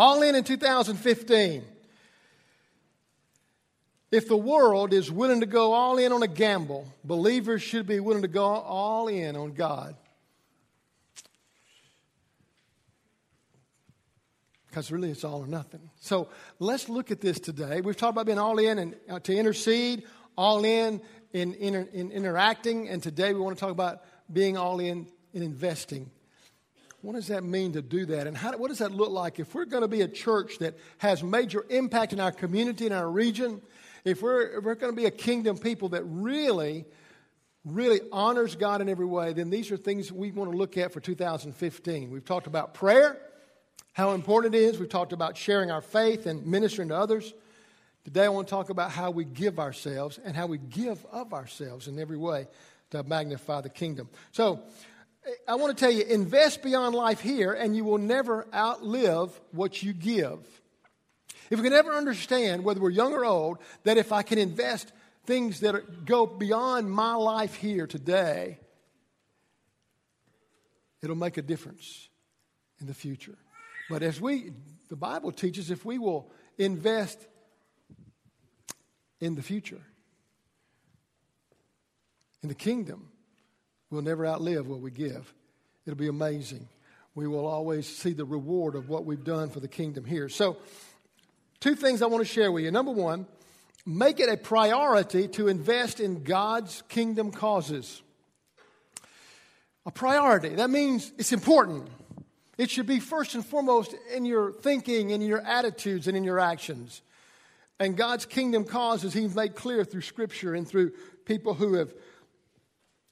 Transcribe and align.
All 0.00 0.22
in 0.22 0.34
in 0.34 0.44
2015. 0.44 1.62
If 4.10 4.28
the 4.28 4.36
world 4.36 4.94
is 4.94 5.12
willing 5.12 5.40
to 5.40 5.46
go 5.46 5.74
all 5.74 5.98
in 5.98 6.10
on 6.10 6.22
a 6.22 6.26
gamble, 6.26 6.90
believers 7.04 7.60
should 7.60 7.86
be 7.86 8.00
willing 8.00 8.22
to 8.22 8.28
go 8.28 8.44
all 8.44 9.08
in 9.08 9.36
on 9.36 9.52
God. 9.52 9.94
Because 14.68 14.90
really, 14.90 15.10
it's 15.10 15.22
all 15.22 15.42
or 15.42 15.46
nothing. 15.46 15.90
So 16.00 16.30
let's 16.58 16.88
look 16.88 17.10
at 17.10 17.20
this 17.20 17.38
today. 17.38 17.82
We've 17.82 17.94
talked 17.94 18.12
about 18.12 18.24
being 18.24 18.38
all 18.38 18.58
in 18.58 18.78
and 18.78 18.96
uh, 19.06 19.20
to 19.20 19.36
intercede, 19.36 20.04
all 20.34 20.64
in 20.64 21.02
in, 21.34 21.52
in, 21.52 21.74
in 21.74 22.10
interacting, 22.10 22.88
and 22.88 23.02
today 23.02 23.34
we 23.34 23.40
want 23.40 23.54
to 23.58 23.60
talk 23.60 23.70
about 23.70 24.02
being 24.32 24.56
all 24.56 24.80
in 24.80 25.08
in 25.34 25.42
investing. 25.42 26.10
What 27.02 27.14
does 27.14 27.28
that 27.28 27.44
mean 27.44 27.72
to 27.72 27.82
do 27.82 28.04
that? 28.06 28.26
And 28.26 28.36
how, 28.36 28.56
what 28.58 28.68
does 28.68 28.78
that 28.78 28.92
look 28.92 29.10
like 29.10 29.38
if 29.38 29.54
we're 29.54 29.64
going 29.64 29.82
to 29.82 29.88
be 29.88 30.02
a 30.02 30.08
church 30.08 30.58
that 30.58 30.76
has 30.98 31.22
major 31.22 31.64
impact 31.70 32.12
in 32.12 32.20
our 32.20 32.32
community, 32.32 32.86
in 32.86 32.92
our 32.92 33.10
region? 33.10 33.62
If 34.04 34.22
we're, 34.22 34.58
if 34.58 34.64
we're 34.64 34.74
going 34.74 34.92
to 34.92 34.96
be 34.96 35.06
a 35.06 35.10
kingdom 35.10 35.56
people 35.56 35.90
that 35.90 36.02
really, 36.04 36.84
really 37.64 38.00
honors 38.12 38.54
God 38.54 38.82
in 38.82 38.88
every 38.88 39.06
way, 39.06 39.32
then 39.32 39.48
these 39.48 39.70
are 39.70 39.78
things 39.78 40.12
we 40.12 40.30
want 40.30 40.50
to 40.50 40.56
look 40.56 40.76
at 40.76 40.92
for 40.92 41.00
2015. 41.00 42.10
We've 42.10 42.24
talked 42.24 42.46
about 42.46 42.74
prayer, 42.74 43.18
how 43.94 44.12
important 44.12 44.54
it 44.54 44.58
is. 44.58 44.78
We've 44.78 44.88
talked 44.88 45.14
about 45.14 45.38
sharing 45.38 45.70
our 45.70 45.82
faith 45.82 46.26
and 46.26 46.46
ministering 46.46 46.88
to 46.88 46.96
others. 46.96 47.32
Today, 48.04 48.24
I 48.24 48.28
want 48.28 48.46
to 48.48 48.50
talk 48.50 48.70
about 48.70 48.90
how 48.90 49.10
we 49.10 49.24
give 49.24 49.58
ourselves 49.58 50.18
and 50.22 50.34
how 50.34 50.46
we 50.46 50.58
give 50.58 51.04
of 51.12 51.32
ourselves 51.32 51.88
in 51.88 51.98
every 51.98 52.16
way 52.16 52.46
to 52.90 53.02
magnify 53.02 53.60
the 53.60 53.68
kingdom. 53.68 54.08
So, 54.32 54.62
I 55.46 55.56
want 55.56 55.76
to 55.76 55.80
tell 55.80 55.92
you 55.92 56.04
invest 56.04 56.62
beyond 56.62 56.94
life 56.94 57.20
here, 57.20 57.52
and 57.52 57.76
you 57.76 57.84
will 57.84 57.98
never 57.98 58.46
outlive 58.54 59.38
what 59.52 59.82
you 59.82 59.92
give. 59.92 60.38
If 61.50 61.58
we 61.58 61.64
can 61.64 61.72
ever 61.72 61.92
understand, 61.92 62.64
whether 62.64 62.80
we're 62.80 62.90
young 62.90 63.12
or 63.12 63.24
old, 63.24 63.58
that 63.84 63.98
if 63.98 64.12
I 64.12 64.22
can 64.22 64.38
invest 64.38 64.92
things 65.26 65.60
that 65.60 65.74
are, 65.74 65.84
go 66.04 66.26
beyond 66.26 66.90
my 66.90 67.14
life 67.14 67.56
here 67.56 67.86
today, 67.86 68.58
it'll 71.02 71.16
make 71.16 71.36
a 71.36 71.42
difference 71.42 72.08
in 72.80 72.86
the 72.86 72.94
future. 72.94 73.36
But 73.90 74.02
as 74.02 74.20
we, 74.20 74.52
the 74.88 74.96
Bible 74.96 75.32
teaches, 75.32 75.70
if 75.70 75.84
we 75.84 75.98
will 75.98 76.30
invest 76.56 77.26
in 79.20 79.34
the 79.34 79.42
future, 79.42 79.82
in 82.42 82.48
the 82.48 82.54
kingdom, 82.54 83.09
We'll 83.90 84.02
never 84.02 84.26
outlive 84.26 84.68
what 84.68 84.80
we 84.80 84.90
give. 84.90 85.32
It'll 85.84 85.98
be 85.98 86.08
amazing. 86.08 86.68
We 87.14 87.26
will 87.26 87.46
always 87.46 87.86
see 87.86 88.12
the 88.12 88.24
reward 88.24 88.76
of 88.76 88.88
what 88.88 89.04
we've 89.04 89.24
done 89.24 89.50
for 89.50 89.60
the 89.60 89.68
kingdom 89.68 90.04
here. 90.04 90.28
So, 90.28 90.58
two 91.58 91.74
things 91.74 92.02
I 92.02 92.06
want 92.06 92.24
to 92.24 92.32
share 92.32 92.52
with 92.52 92.64
you. 92.64 92.70
Number 92.70 92.92
one, 92.92 93.26
make 93.84 94.20
it 94.20 94.28
a 94.28 94.36
priority 94.36 95.26
to 95.28 95.48
invest 95.48 95.98
in 95.98 96.22
God's 96.22 96.82
kingdom 96.88 97.32
causes. 97.32 98.00
A 99.86 99.90
priority. 99.90 100.50
That 100.50 100.70
means 100.70 101.10
it's 101.18 101.32
important. 101.32 101.88
It 102.58 102.70
should 102.70 102.86
be 102.86 103.00
first 103.00 103.34
and 103.34 103.44
foremost 103.44 103.94
in 104.14 104.24
your 104.24 104.52
thinking, 104.52 105.10
in 105.10 105.22
your 105.22 105.40
attitudes, 105.40 106.06
and 106.06 106.16
in 106.16 106.22
your 106.22 106.38
actions. 106.38 107.02
And 107.80 107.96
God's 107.96 108.26
kingdom 108.26 108.64
causes, 108.64 109.14
He's 109.14 109.34
made 109.34 109.56
clear 109.56 109.84
through 109.84 110.02
Scripture 110.02 110.54
and 110.54 110.68
through 110.68 110.92
people 111.24 111.54
who 111.54 111.74
have 111.74 111.92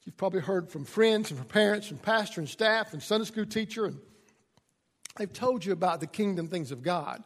You've 0.09 0.17
probably 0.17 0.41
heard 0.41 0.71
from 0.71 0.87
friends 0.87 1.31
and 1.31 1.39
from 1.39 1.49
parents 1.49 1.91
and 1.91 2.01
pastor 2.01 2.41
and 2.41 2.49
staff 2.49 2.95
and 2.95 3.03
Sunday 3.03 3.27
school 3.27 3.45
teacher, 3.45 3.85
and 3.85 3.99
they've 5.19 5.31
told 5.31 5.67
you 5.67 5.75
about 5.75 6.01
the 6.01 6.07
kingdom 6.07 6.49
things 6.49 6.73
of 6.73 6.83
God. 6.83 7.23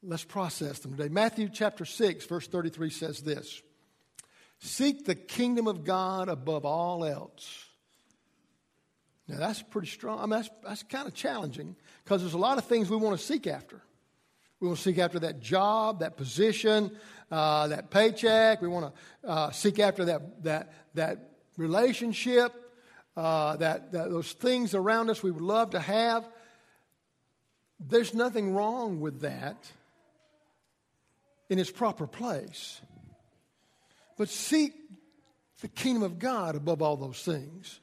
Let's 0.00 0.22
process 0.22 0.78
them 0.78 0.96
today. 0.96 1.08
Matthew 1.08 1.48
chapter 1.52 1.84
6, 1.84 2.26
verse 2.26 2.46
33 2.46 2.88
says 2.88 3.20
this 3.20 3.60
Seek 4.60 5.06
the 5.06 5.16
kingdom 5.16 5.66
of 5.66 5.82
God 5.82 6.28
above 6.28 6.64
all 6.64 7.04
else. 7.04 7.64
Now, 9.26 9.38
that's 9.38 9.60
pretty 9.60 9.88
strong. 9.88 10.20
I 10.20 10.22
mean, 10.22 10.30
that's, 10.30 10.50
that's 10.64 10.82
kind 10.84 11.08
of 11.08 11.14
challenging 11.14 11.74
because 12.04 12.20
there's 12.20 12.34
a 12.34 12.38
lot 12.38 12.58
of 12.58 12.66
things 12.66 12.88
we 12.88 12.96
want 12.96 13.18
to 13.18 13.26
seek 13.26 13.48
after. 13.48 13.82
We 14.60 14.68
want 14.68 14.78
to 14.78 14.84
seek 14.84 14.98
after 14.98 15.18
that 15.18 15.40
job, 15.40 15.98
that 15.98 16.16
position, 16.16 16.96
uh, 17.28 17.66
that 17.68 17.90
paycheck. 17.90 18.62
We 18.62 18.68
want 18.68 18.94
to 18.94 19.28
uh, 19.28 19.50
seek 19.50 19.80
after 19.80 20.04
that, 20.04 20.44
that, 20.44 20.72
that 20.94 21.30
relationship, 21.56 22.52
uh, 23.16 23.56
that, 23.56 23.92
that 23.92 24.10
those 24.10 24.32
things 24.32 24.74
around 24.74 25.10
us 25.10 25.22
we 25.22 25.30
would 25.30 25.42
love 25.42 25.70
to 25.70 25.80
have. 25.80 26.26
There's 27.78 28.14
nothing 28.14 28.54
wrong 28.54 29.00
with 29.00 29.20
that 29.20 29.56
in 31.48 31.58
its 31.58 31.70
proper 31.70 32.06
place. 32.06 32.80
But 34.16 34.28
seek 34.28 34.72
the 35.60 35.68
kingdom 35.68 36.02
of 36.02 36.18
God 36.18 36.56
above 36.56 36.82
all 36.82 36.96
those 36.96 37.22
things. 37.22 37.80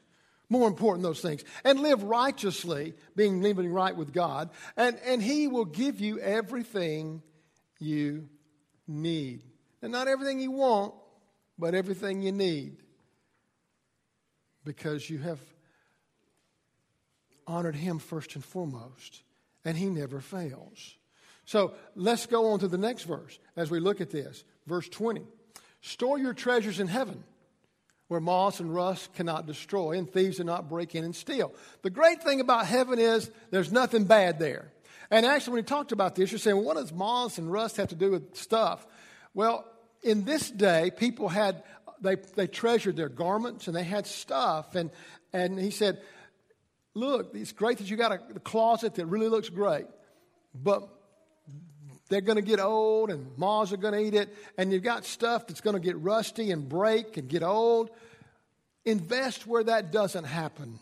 More 0.48 0.68
important, 0.68 1.02
those 1.02 1.20
things. 1.20 1.44
And 1.64 1.80
live 1.80 2.02
righteously, 2.02 2.94
being 3.16 3.40
living 3.40 3.72
right 3.72 3.96
with 3.96 4.12
God. 4.12 4.50
And, 4.76 4.98
and 5.06 5.22
He 5.22 5.48
will 5.48 5.64
give 5.64 6.00
you 6.00 6.18
everything 6.20 7.22
you 7.78 8.28
need. 8.86 9.42
And 9.80 9.92
not 9.92 10.08
everything 10.08 10.40
you 10.40 10.50
want, 10.50 10.94
but 11.58 11.74
everything 11.74 12.20
you 12.22 12.32
need. 12.32 12.76
Because 14.64 15.08
you 15.08 15.18
have 15.18 15.40
honored 17.46 17.76
Him 17.76 17.98
first 17.98 18.34
and 18.34 18.44
foremost. 18.44 19.22
And 19.64 19.76
He 19.76 19.86
never 19.86 20.20
fails. 20.20 20.96
So 21.44 21.74
let's 21.94 22.26
go 22.26 22.52
on 22.52 22.60
to 22.60 22.68
the 22.68 22.78
next 22.78 23.04
verse 23.04 23.38
as 23.56 23.70
we 23.70 23.80
look 23.80 24.00
at 24.00 24.10
this. 24.10 24.44
Verse 24.66 24.88
20 24.88 25.22
Store 25.80 26.18
your 26.18 26.34
treasures 26.34 26.78
in 26.78 26.86
heaven 26.86 27.24
where 28.12 28.20
moss 28.20 28.60
and 28.60 28.72
rust 28.74 29.12
cannot 29.14 29.46
destroy 29.46 29.92
and 29.92 30.12
thieves 30.12 30.36
do 30.36 30.44
not 30.44 30.68
break 30.68 30.94
in 30.94 31.02
and 31.02 31.16
steal. 31.16 31.52
The 31.80 31.90
great 31.90 32.22
thing 32.22 32.40
about 32.40 32.66
heaven 32.66 32.98
is 32.98 33.30
there's 33.50 33.72
nothing 33.72 34.04
bad 34.04 34.38
there. 34.38 34.70
And 35.10 35.26
actually, 35.26 35.54
when 35.54 35.64
he 35.64 35.66
talked 35.66 35.92
about 35.92 36.14
this, 36.14 36.30
you're 36.30 36.38
saying, 36.38 36.56
well, 36.56 36.66
what 36.66 36.76
does 36.76 36.92
moss 36.92 37.38
and 37.38 37.50
rust 37.50 37.78
have 37.78 37.88
to 37.88 37.94
do 37.94 38.10
with 38.10 38.36
stuff? 38.36 38.86
Well, 39.34 39.64
in 40.02 40.24
this 40.24 40.50
day, 40.50 40.90
people 40.94 41.28
had, 41.28 41.62
they, 42.02 42.16
they 42.34 42.46
treasured 42.46 42.96
their 42.96 43.08
garments 43.08 43.68
and 43.68 43.76
they 43.76 43.84
had 43.84 44.06
stuff. 44.06 44.74
And, 44.74 44.90
and 45.32 45.58
he 45.58 45.70
said, 45.70 46.02
look, 46.94 47.34
it's 47.34 47.52
great 47.52 47.78
that 47.78 47.88
you 47.88 47.96
got 47.96 48.12
a, 48.12 48.18
closet 48.40 48.96
that 48.96 49.06
really 49.06 49.28
looks 49.28 49.48
great, 49.48 49.86
but 50.54 50.88
they're 52.08 52.20
going 52.20 52.36
to 52.36 52.42
get 52.42 52.60
old 52.60 53.10
and 53.10 53.26
moths 53.38 53.72
are 53.72 53.78
going 53.78 53.94
to 53.94 54.00
eat 54.00 54.14
it, 54.14 54.36
and 54.58 54.72
you've 54.72 54.82
got 54.82 55.04
stuff 55.04 55.46
that's 55.46 55.62
going 55.62 55.74
to 55.74 55.80
get 55.80 55.96
rusty 55.98 56.50
and 56.50 56.68
break 56.68 57.16
and 57.16 57.28
get 57.28 57.42
old. 57.42 57.90
Invest 58.84 59.46
where 59.46 59.64
that 59.64 59.92
doesn't 59.92 60.24
happen, 60.24 60.78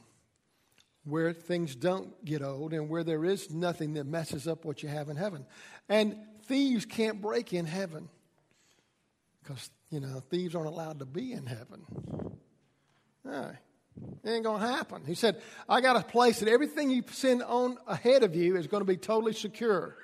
where 1.04 1.32
things 1.32 1.76
don't 1.76 2.25
get 2.25 2.42
old, 2.42 2.72
and 2.72 2.88
where 2.88 3.04
there 3.04 3.25
is 3.25 3.50
nothing 3.50 3.94
that 3.94 4.06
messes 4.06 4.48
up 4.48 4.64
what 4.64 4.82
you 4.82 4.88
have 4.88 5.09
in 5.09 5.16
heaven. 5.16 5.44
And 5.88 6.16
thieves 6.47 6.86
can't 6.86 7.20
break 7.20 7.53
in 7.53 7.66
heaven 7.66 8.09
because, 9.50 9.71
you 9.91 10.00
know, 10.00 10.22
thieves 10.31 10.55
aren't 10.55 10.69
allowed 10.69 11.00
to 11.00 11.05
be 11.05 11.33
in 11.33 11.47
heaven. 11.47 11.84
No, 13.25 13.53
it 14.25 14.31
ain't 14.31 14.44
going 14.44 14.61
to 14.61 14.66
happen. 14.66 15.03
He 15.05 15.15
said, 15.15 15.41
I 15.69 15.81
got 15.81 15.97
a 15.97 16.03
place 16.03 16.41
that 16.41 16.49
everything 16.49 16.91
you 16.91 17.03
send 17.11 17.43
on 17.43 17.77
ahead 17.87 18.22
of 18.22 18.34
you 18.34 18.56
is 18.56 18.66
going 18.66 18.81
to 18.81 18.87
be 18.87 18.97
totally 18.97 19.33
secure. 19.33 19.97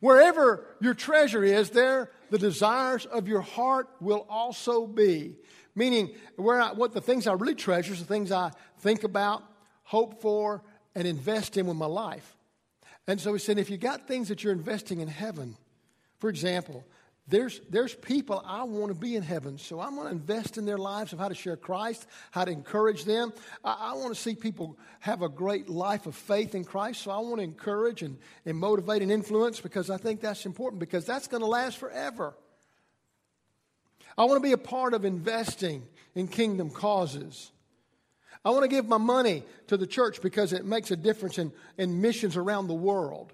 Wherever 0.00 0.66
your 0.80 0.94
treasure 0.94 1.44
is, 1.44 1.70
there 1.70 2.10
the 2.30 2.38
desires 2.38 3.06
of 3.06 3.28
your 3.28 3.40
heart 3.40 3.88
will 4.00 4.26
also 4.28 4.86
be. 4.86 5.36
Meaning, 5.74 6.14
where 6.36 6.60
I, 6.60 6.72
what 6.72 6.92
the 6.92 7.00
things 7.00 7.26
I 7.26 7.32
really 7.32 7.54
treasure 7.54 7.92
is 7.92 8.00
the 8.00 8.04
things 8.04 8.32
I 8.32 8.50
think 8.80 9.04
about, 9.04 9.42
hope 9.84 10.20
for, 10.20 10.62
and 10.94 11.06
invest 11.06 11.56
in 11.56 11.66
with 11.66 11.76
my 11.76 11.86
life. 11.86 12.36
And 13.06 13.20
so 13.20 13.32
he 13.32 13.38
said, 13.38 13.58
if 13.58 13.70
you 13.70 13.78
got 13.78 14.06
things 14.06 14.28
that 14.28 14.44
you're 14.44 14.52
investing 14.52 15.00
in 15.00 15.08
heaven, 15.08 15.56
for 16.18 16.28
example, 16.28 16.84
there's, 17.32 17.62
there's 17.70 17.94
people 17.94 18.42
I 18.46 18.64
want 18.64 18.88
to 18.88 18.94
be 18.94 19.16
in 19.16 19.22
heaven, 19.22 19.56
so 19.56 19.80
I'm 19.80 19.94
going 19.94 20.06
to 20.06 20.12
invest 20.12 20.58
in 20.58 20.66
their 20.66 20.76
lives 20.76 21.14
of 21.14 21.18
how 21.18 21.28
to 21.28 21.34
share 21.34 21.56
Christ, 21.56 22.06
how 22.30 22.44
to 22.44 22.50
encourage 22.50 23.04
them. 23.04 23.32
I, 23.64 23.92
I, 23.92 23.92
want 23.94 24.14
to 24.14 24.20
see 24.20 24.34
people 24.34 24.78
have 25.00 25.22
a 25.22 25.30
great 25.30 25.70
life 25.70 26.06
of 26.06 26.14
faith 26.14 26.54
in 26.54 26.62
Christ, 26.62 27.00
so 27.00 27.10
I 27.10 27.20
want 27.20 27.38
to 27.38 27.42
encourage 27.42 28.02
and, 28.02 28.18
and 28.44 28.58
motivate 28.58 29.00
and 29.00 29.10
influence 29.10 29.60
because 29.60 29.88
I 29.88 29.96
think 29.96 30.20
that's 30.20 30.44
important 30.44 30.78
because 30.78 31.06
that's 31.06 31.26
going 31.26 31.40
to 31.40 31.46
last 31.46 31.78
forever. 31.78 32.34
I 34.18 34.24
want 34.24 34.36
to 34.36 34.46
be 34.46 34.52
a 34.52 34.58
part 34.58 34.92
of 34.92 35.06
investing 35.06 35.84
in 36.14 36.28
kingdom 36.28 36.68
causes. 36.68 37.50
I 38.44 38.50
want 38.50 38.64
to 38.64 38.68
give 38.68 38.86
my 38.86 38.98
money 38.98 39.42
to 39.68 39.78
the 39.78 39.86
church 39.86 40.20
because 40.20 40.52
it 40.52 40.66
makes 40.66 40.90
a 40.90 40.96
difference 40.96 41.38
in, 41.38 41.50
in 41.78 42.02
missions 42.02 42.36
around 42.36 42.66
the 42.66 42.74
world. 42.74 43.32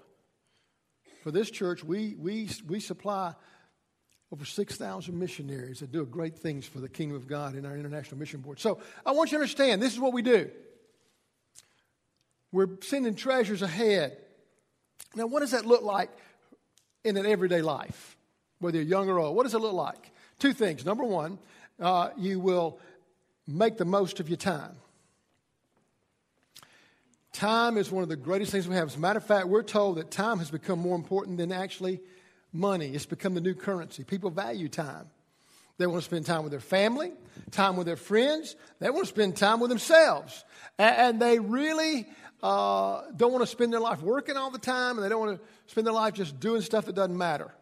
For 1.21 1.31
this 1.31 1.51
church, 1.51 1.83
we, 1.83 2.15
we, 2.17 2.49
we 2.65 2.79
supply 2.79 3.33
over 4.31 4.45
6,000 4.45 5.17
missionaries 5.17 5.79
that 5.79 5.91
do 5.91 6.05
great 6.05 6.37
things 6.37 6.65
for 6.65 6.79
the 6.79 6.89
kingdom 6.89 7.17
of 7.17 7.27
God 7.27 7.55
in 7.55 7.65
our 7.65 7.75
international 7.75 8.19
mission 8.19 8.41
board. 8.41 8.59
So 8.59 8.79
I 9.05 9.11
want 9.11 9.31
you 9.31 9.37
to 9.37 9.41
understand 9.41 9.81
this 9.81 9.93
is 9.93 9.99
what 9.99 10.13
we 10.13 10.21
do. 10.21 10.49
We're 12.51 12.69
sending 12.81 13.15
treasures 13.15 13.61
ahead. 13.61 14.17
Now, 15.15 15.27
what 15.27 15.39
does 15.39 15.51
that 15.51 15.65
look 15.65 15.81
like 15.81 16.09
in 17.03 17.17
an 17.17 17.25
everyday 17.25 17.61
life, 17.61 18.17
whether 18.59 18.77
you're 18.77 18.87
young 18.87 19.09
or 19.09 19.19
old? 19.19 19.35
What 19.35 19.43
does 19.43 19.53
it 19.53 19.59
look 19.59 19.73
like? 19.73 20.11
Two 20.37 20.53
things. 20.53 20.85
Number 20.85 21.03
one, 21.03 21.39
uh, 21.79 22.09
you 22.17 22.39
will 22.39 22.79
make 23.47 23.77
the 23.77 23.85
most 23.85 24.19
of 24.19 24.29
your 24.29 24.37
time. 24.37 24.75
Time 27.33 27.77
is 27.77 27.91
one 27.91 28.03
of 28.03 28.09
the 28.09 28.15
greatest 28.15 28.51
things 28.51 28.67
we 28.67 28.75
have. 28.75 28.89
As 28.89 28.95
a 28.95 28.99
matter 28.99 29.17
of 29.17 29.25
fact, 29.25 29.47
we're 29.47 29.63
told 29.63 29.97
that 29.97 30.11
time 30.11 30.39
has 30.39 30.51
become 30.51 30.79
more 30.79 30.95
important 30.95 31.37
than 31.37 31.51
actually 31.51 32.01
money. 32.51 32.87
It's 32.87 33.05
become 33.05 33.33
the 33.33 33.41
new 33.41 33.53
currency. 33.53 34.03
People 34.03 34.29
value 34.29 34.69
time. 34.69 35.09
They 35.77 35.87
want 35.87 36.01
to 36.01 36.05
spend 36.05 36.25
time 36.25 36.43
with 36.43 36.51
their 36.51 36.59
family, 36.59 37.13
time 37.51 37.77
with 37.77 37.87
their 37.87 37.95
friends. 37.95 38.55
They 38.79 38.89
want 38.89 39.03
to 39.03 39.09
spend 39.09 39.37
time 39.37 39.61
with 39.61 39.69
themselves. 39.69 40.43
And, 40.77 41.21
they 41.21 41.39
really 41.39 42.05
uh, 42.43 43.03
don't 43.15 43.31
want 43.31 43.43
to 43.43 43.47
spend 43.47 43.71
their 43.71 43.79
life 43.79 44.01
working 44.01 44.35
all 44.35 44.51
the 44.51 44.59
time, 44.59 44.97
and 44.97 45.05
they 45.05 45.09
don't 45.09 45.25
want 45.25 45.39
to 45.39 45.71
spend 45.71 45.87
their 45.87 45.93
life 45.93 46.13
just 46.13 46.37
doing 46.39 46.61
stuff 46.61 46.85
that 46.85 46.95
doesn't 46.95 47.17
matter. 47.17 47.53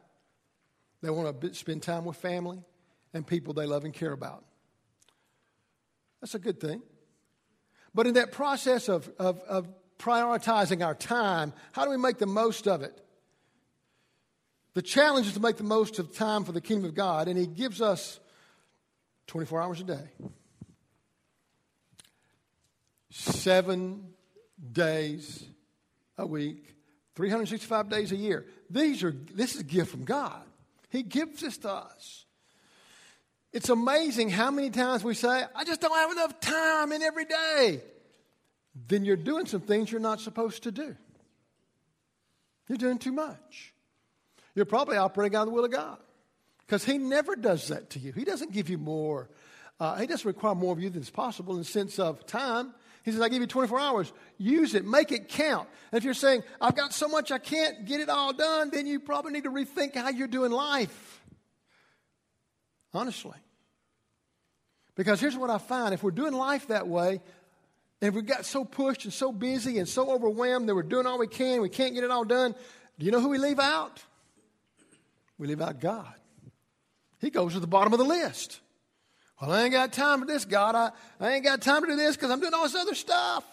They 1.04 1.12
want 1.12 1.40
to 1.40 1.54
spend 1.54 1.84
time 1.84 2.06
with 2.06 2.18
family 2.18 2.60
and 3.14 3.26
people 3.26 3.54
they 3.54 3.68
love 3.68 3.86
and 3.86 3.94
care 3.94 4.12
about. 4.12 4.44
That's 6.22 6.34
a 6.34 6.40
good 6.40 6.60
thing. 6.60 6.82
But 7.94 8.08
in 8.08 8.16
that 8.16 8.32
process 8.32 8.90
of, 8.90 9.10
of, 9.20 9.40
of 9.42 9.68
prioritizing 10.00 10.84
our 10.86 10.96
time, 10.96 11.54
how 11.72 11.86
do 11.86 11.92
we 11.92 11.98
make 11.98 12.18
the 12.18 12.26
most 12.26 12.68
of 12.68 12.82
it? 12.82 13.00
The 14.78 14.84
challenge 14.84 15.26
is 15.26 15.34
to 15.34 15.40
make 15.40 15.58
the 15.58 15.64
most 15.64 15.98
of 15.98 16.16
time 16.16 16.44
for 16.44 16.52
the 16.52 16.62
kingdom 16.62 16.86
of 16.88 16.94
God, 16.94 17.28
and 17.28 17.36
He 17.36 17.48
gives 17.48 17.82
us 17.82 18.20
24 19.26 19.60
hours 19.60 19.82
a 19.82 19.84
day, 19.84 20.08
seven 23.10 24.14
days 24.72 25.44
a 26.20 26.28
week, 26.28 26.76
365 27.16 27.90
days 27.90 28.12
a 28.12 28.16
year. 28.16 28.46
These 28.70 29.04
are, 29.04 29.16
this 29.34 29.56
is 29.56 29.62
a 29.62 29.64
gift 29.64 29.90
from 29.90 30.04
God. 30.04 30.44
He 30.92 31.02
gives 31.02 31.42
this 31.42 31.58
to 31.58 31.72
us. 31.72 32.26
It's 33.52 33.70
amazing 33.70 34.30
how 34.30 34.52
many 34.52 34.70
times 34.70 35.04
we 35.04 35.16
say, 35.16 35.44
I 35.56 35.64
just 35.64 35.82
don't 35.82 35.96
have 35.96 36.12
enough 36.12 36.40
time 36.40 36.92
in 36.92 37.02
every 37.02 37.26
day. 37.26 37.82
Then 38.88 39.06
you're 39.06 39.16
doing 39.16 39.48
some 39.48 39.62
things 39.62 39.92
you're 39.92 40.00
not 40.00 40.20
supposed 40.20 40.62
to 40.62 40.72
do. 40.72 40.96
You're 42.70 42.78
doing 42.78 43.00
too 43.00 43.12
much. 43.12 43.74
You're 44.58 44.66
probably 44.66 44.98
operating 44.98 45.36
out 45.36 45.42
of 45.44 45.50
the 45.50 45.54
will 45.54 45.66
of 45.66 45.72
God 45.72 46.00
because 46.66 46.84
He 46.84 46.98
never 46.98 47.36
does 47.36 47.68
that 47.68 47.92
to 47.92 48.00
you. 48.00 48.12
He 48.12 48.24
doesn't 48.24 48.52
give 48.52 48.72
you 48.72 48.80
more. 48.80 49.30
Uh, 49.80 49.98
he 49.98 50.08
doesn't 50.08 50.26
require 50.26 50.56
more 50.56 50.74
of 50.74 50.80
you 50.80 50.90
than 50.90 51.04
is 51.04 51.12
possible 51.12 51.54
in 51.54 51.60
the 51.60 51.66
sense 51.66 52.00
of 52.00 52.26
time. 52.26 52.74
He 53.06 53.12
says, 53.12 53.22
I 53.22 53.30
give 53.30 53.40
you 53.40 53.46
24 53.46 53.80
hours. 53.80 54.12
Use 54.40 54.74
it. 54.74 54.84
Make 54.84 55.12
it 55.12 55.30
count. 55.30 55.70
And 55.92 56.00
if 56.00 56.04
you're 56.04 56.16
saying, 56.16 56.42
I've 56.60 56.76
got 56.76 56.92
so 56.92 57.08
much 57.08 57.32
I 57.32 57.38
can't 57.38 57.86
get 57.86 58.02
it 58.02 58.10
all 58.10 58.34
done, 58.34 58.72
then 58.72 58.88
you 58.88 59.00
probably 59.00 59.32
need 59.32 59.44
to 59.44 59.52
rethink 59.52 59.94
how 59.94 60.10
you're 60.10 60.28
doing 60.28 60.52
life. 60.52 61.22
Honestly. 62.96 63.38
Because 64.96 65.20
here's 65.20 65.38
what 65.38 65.52
I 65.52 65.60
find 65.60 65.94
if 65.94 66.02
we're 66.02 66.10
doing 66.10 66.34
life 66.34 66.70
that 66.70 66.88
way, 66.88 67.22
and 68.02 68.10
if 68.10 68.16
we 68.16 68.24
got 68.24 68.44
so 68.44 68.66
pushed 68.66 69.06
and 69.06 69.14
so 69.14 69.32
busy 69.32 69.78
and 69.78 69.88
so 69.88 70.10
overwhelmed 70.10 70.68
that 70.68 70.74
we're 70.74 70.82
doing 70.82 71.06
all 71.06 71.20
we 71.20 71.28
can, 71.28 71.62
we 71.62 71.70
can't 71.70 71.94
get 71.94 72.04
it 72.04 72.10
all 72.10 72.26
done, 72.26 72.56
do 72.98 73.06
you 73.06 73.12
know 73.12 73.22
who 73.22 73.30
we 73.30 73.38
leave 73.38 73.60
out? 73.60 74.04
We 75.38 75.48
leave 75.48 75.62
out 75.62 75.80
God. 75.80 76.14
He 77.20 77.30
goes 77.30 77.54
to 77.54 77.60
the 77.60 77.68
bottom 77.68 77.94
of 77.94 78.00
the 78.00 78.06
list. 78.06 78.60
Well, 79.42 79.52
I 79.52 79.64
ain't 79.64 79.72
got 79.72 79.94
time 79.94 80.20
for 80.20 80.26
this, 80.26 80.46
God. 80.46 80.76
I, 80.76 80.92
I 81.20 81.34
ain't 81.34 81.44
got 81.44 81.62
time 81.62 81.84
to 81.84 81.88
do 81.88 81.96
this 81.96 82.16
because 82.16 82.32
I'm 82.32 82.40
doing 82.40 82.54
all 82.54 82.64
this 82.64 82.76
other 82.76 82.96
stuff. 82.96 83.44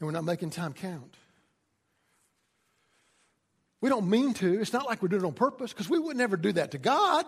And 0.00 0.06
we're 0.06 0.12
not 0.12 0.24
making 0.24 0.50
time 0.50 0.72
count. 0.72 1.16
We 3.80 3.88
don't 3.88 4.08
mean 4.08 4.34
to. 4.34 4.60
It's 4.60 4.72
not 4.72 4.86
like 4.86 5.02
we're 5.02 5.08
doing 5.08 5.22
it 5.22 5.26
on 5.26 5.34
purpose 5.34 5.72
because 5.72 5.88
we 5.88 5.98
would 5.98 6.16
never 6.16 6.36
do 6.36 6.52
that 6.52 6.72
to 6.72 6.78
God. 6.78 7.24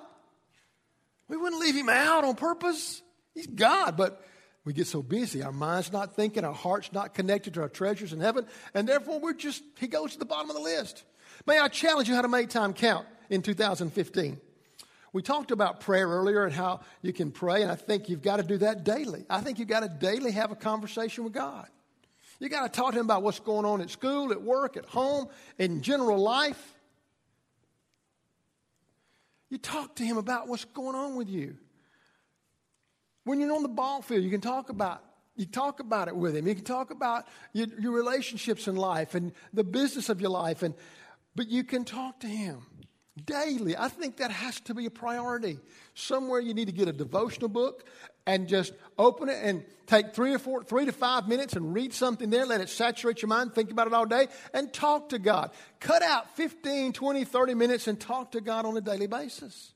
We 1.28 1.36
wouldn't 1.36 1.60
leave 1.60 1.76
him 1.76 1.88
out 1.88 2.24
on 2.24 2.34
purpose. 2.34 3.02
He's 3.34 3.46
God, 3.46 3.96
but 3.96 4.24
we 4.64 4.72
get 4.72 4.86
so 4.86 5.02
busy. 5.02 5.42
Our 5.42 5.52
mind's 5.52 5.92
not 5.92 6.16
thinking, 6.16 6.44
our 6.44 6.54
heart's 6.54 6.92
not 6.92 7.14
connected 7.14 7.54
to 7.54 7.62
our 7.62 7.68
treasures 7.68 8.12
in 8.12 8.20
heaven, 8.20 8.46
and 8.74 8.88
therefore 8.88 9.20
we're 9.20 9.34
just, 9.34 9.62
he 9.78 9.86
goes 9.86 10.14
to 10.14 10.18
the 10.18 10.24
bottom 10.24 10.48
of 10.50 10.56
the 10.56 10.62
list. 10.62 11.04
May 11.46 11.58
I 11.58 11.68
challenge 11.68 12.08
you 12.08 12.14
how 12.14 12.22
to 12.22 12.28
make 12.28 12.48
time 12.48 12.72
count 12.72 13.06
in 13.30 13.42
2015? 13.42 14.40
We 15.12 15.22
talked 15.22 15.50
about 15.50 15.80
prayer 15.80 16.06
earlier 16.06 16.44
and 16.44 16.52
how 16.52 16.80
you 17.00 17.12
can 17.12 17.30
pray, 17.30 17.62
and 17.62 17.70
I 17.70 17.74
think 17.74 18.08
you've 18.08 18.22
got 18.22 18.36
to 18.36 18.42
do 18.42 18.58
that 18.58 18.84
daily. 18.84 19.24
I 19.30 19.40
think 19.40 19.58
you've 19.58 19.68
got 19.68 19.80
to 19.80 19.88
daily 19.88 20.32
have 20.32 20.52
a 20.52 20.56
conversation 20.56 21.24
with 21.24 21.32
God. 21.32 21.66
You 22.38 22.48
got 22.50 22.64
to 22.64 22.68
talk 22.68 22.92
to 22.92 23.00
him 23.00 23.06
about 23.06 23.22
what's 23.22 23.40
going 23.40 23.64
on 23.64 23.80
at 23.80 23.88
school, 23.88 24.30
at 24.30 24.42
work, 24.42 24.76
at 24.76 24.84
home, 24.84 25.28
in 25.58 25.80
general 25.80 26.18
life. 26.18 26.74
You 29.48 29.58
talk 29.58 29.96
to 29.96 30.04
him 30.04 30.18
about 30.18 30.48
what's 30.48 30.66
going 30.66 30.96
on 30.96 31.16
with 31.16 31.30
you. 31.30 31.56
When 33.24 33.40
you're 33.40 33.54
on 33.54 33.62
the 33.62 33.68
ball 33.68 34.02
field, 34.02 34.22
you 34.22 34.30
can 34.30 34.40
talk 34.40 34.68
about 34.68 35.02
you 35.38 35.44
talk 35.44 35.80
about 35.80 36.08
it 36.08 36.16
with 36.16 36.34
him. 36.34 36.46
You 36.46 36.54
can 36.54 36.64
talk 36.64 36.90
about 36.90 37.26
your, 37.52 37.66
your 37.78 37.92
relationships 37.92 38.68
in 38.68 38.76
life 38.76 39.14
and 39.14 39.32
the 39.52 39.64
business 39.64 40.08
of 40.08 40.20
your 40.20 40.30
life, 40.30 40.62
and 40.62 40.74
but 41.34 41.48
you 41.48 41.62
can 41.62 41.84
talk 41.84 42.20
to 42.20 42.26
him 42.26 42.62
daily. 43.24 43.76
I 43.76 43.88
think 43.88 44.18
that 44.18 44.30
has 44.30 44.60
to 44.60 44.74
be 44.74 44.86
a 44.86 44.90
priority. 44.90 45.58
Somewhere 45.94 46.40
you 46.40 46.54
need 46.54 46.66
to 46.66 46.72
get 46.72 46.88
a 46.88 46.92
devotional 46.92 47.48
book 47.48 47.84
and 48.26 48.48
just 48.48 48.72
open 48.98 49.28
it 49.28 49.38
and 49.42 49.64
take 49.86 50.14
three 50.14 50.34
or 50.34 50.38
four, 50.38 50.62
three 50.64 50.84
to 50.84 50.92
five 50.92 51.28
minutes 51.28 51.54
and 51.54 51.72
read 51.72 51.94
something 51.94 52.28
there. 52.28 52.44
Let 52.44 52.60
it 52.60 52.68
saturate 52.68 53.22
your 53.22 53.28
mind. 53.28 53.54
Think 53.54 53.70
about 53.70 53.86
it 53.86 53.94
all 53.94 54.04
day 54.04 54.28
and 54.52 54.72
talk 54.72 55.10
to 55.10 55.18
God. 55.18 55.52
Cut 55.80 56.02
out 56.02 56.36
15, 56.36 56.92
20, 56.92 57.24
30 57.24 57.54
minutes 57.54 57.86
and 57.86 57.98
talk 57.98 58.32
to 58.32 58.40
God 58.40 58.66
on 58.66 58.76
a 58.76 58.80
daily 58.80 59.06
basis 59.06 59.72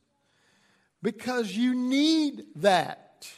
because 1.03 1.57
you 1.57 1.75
need 1.75 2.45
that. 2.57 3.29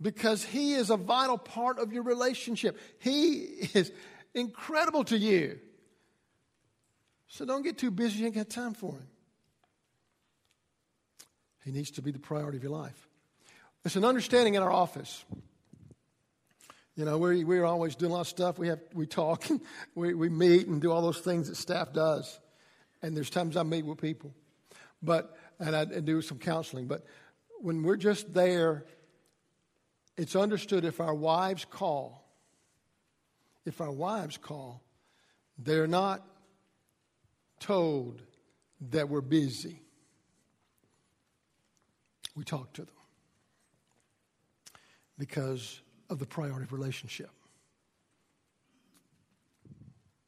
Because 0.00 0.44
He 0.44 0.74
is 0.74 0.90
a 0.90 0.96
vital 0.96 1.38
part 1.38 1.78
of 1.78 1.92
your 1.92 2.02
relationship. 2.02 2.78
He 2.98 3.38
is 3.74 3.90
incredible 4.34 5.04
to 5.04 5.16
you. 5.16 5.58
So 7.34 7.44
don't 7.44 7.62
get 7.62 7.78
too 7.78 7.90
busy, 7.90 8.20
you 8.20 8.26
ain't 8.26 8.36
got 8.36 8.48
time 8.48 8.74
for 8.74 8.92
Him. 8.92 9.08
He 11.64 11.72
needs 11.72 11.90
to 11.92 12.02
be 12.02 12.12
the 12.12 12.20
priority 12.20 12.58
of 12.58 12.62
your 12.62 12.70
life. 12.70 13.08
It's 13.84 13.96
an 13.96 14.04
understanding 14.04 14.54
in 14.54 14.62
our 14.62 14.70
office. 14.70 15.24
You 16.94 17.04
know, 17.04 17.18
we're, 17.18 17.44
we're 17.44 17.64
always 17.64 17.96
doing 17.96 18.12
a 18.12 18.14
lot 18.14 18.20
of 18.20 18.28
stuff. 18.28 18.56
We, 18.56 18.68
have, 18.68 18.78
we 18.92 19.06
talk, 19.06 19.48
we, 19.96 20.14
we 20.14 20.28
meet 20.28 20.68
and 20.68 20.80
do 20.80 20.92
all 20.92 21.02
those 21.02 21.18
things 21.18 21.48
that 21.48 21.56
staff 21.56 21.92
does. 21.92 22.38
And 23.02 23.16
there's 23.16 23.30
times 23.30 23.56
I 23.56 23.64
meet 23.64 23.84
with 23.84 24.00
people, 24.00 24.32
but 25.02 25.36
and 25.58 25.74
I, 25.74 25.80
I 25.80 26.00
do 26.00 26.22
some 26.22 26.38
counseling. 26.38 26.86
But 26.86 27.04
when 27.58 27.82
we're 27.82 27.96
just 27.96 28.32
there, 28.32 28.84
it's 30.16 30.36
understood 30.36 30.84
if 30.84 31.00
our 31.00 31.14
wives 31.14 31.64
call, 31.64 32.24
if 33.66 33.80
our 33.80 33.90
wives 33.90 34.36
call, 34.38 34.84
they're 35.58 35.88
not 35.88 36.24
told 37.60 38.22
that 38.90 39.08
we're 39.08 39.20
busy. 39.20 39.80
We 42.36 42.44
talk 42.44 42.72
to 42.74 42.82
them 42.82 42.94
because 45.18 45.80
of 46.10 46.18
the 46.18 46.26
priority 46.26 46.64
of 46.64 46.72
relationship. 46.72 47.30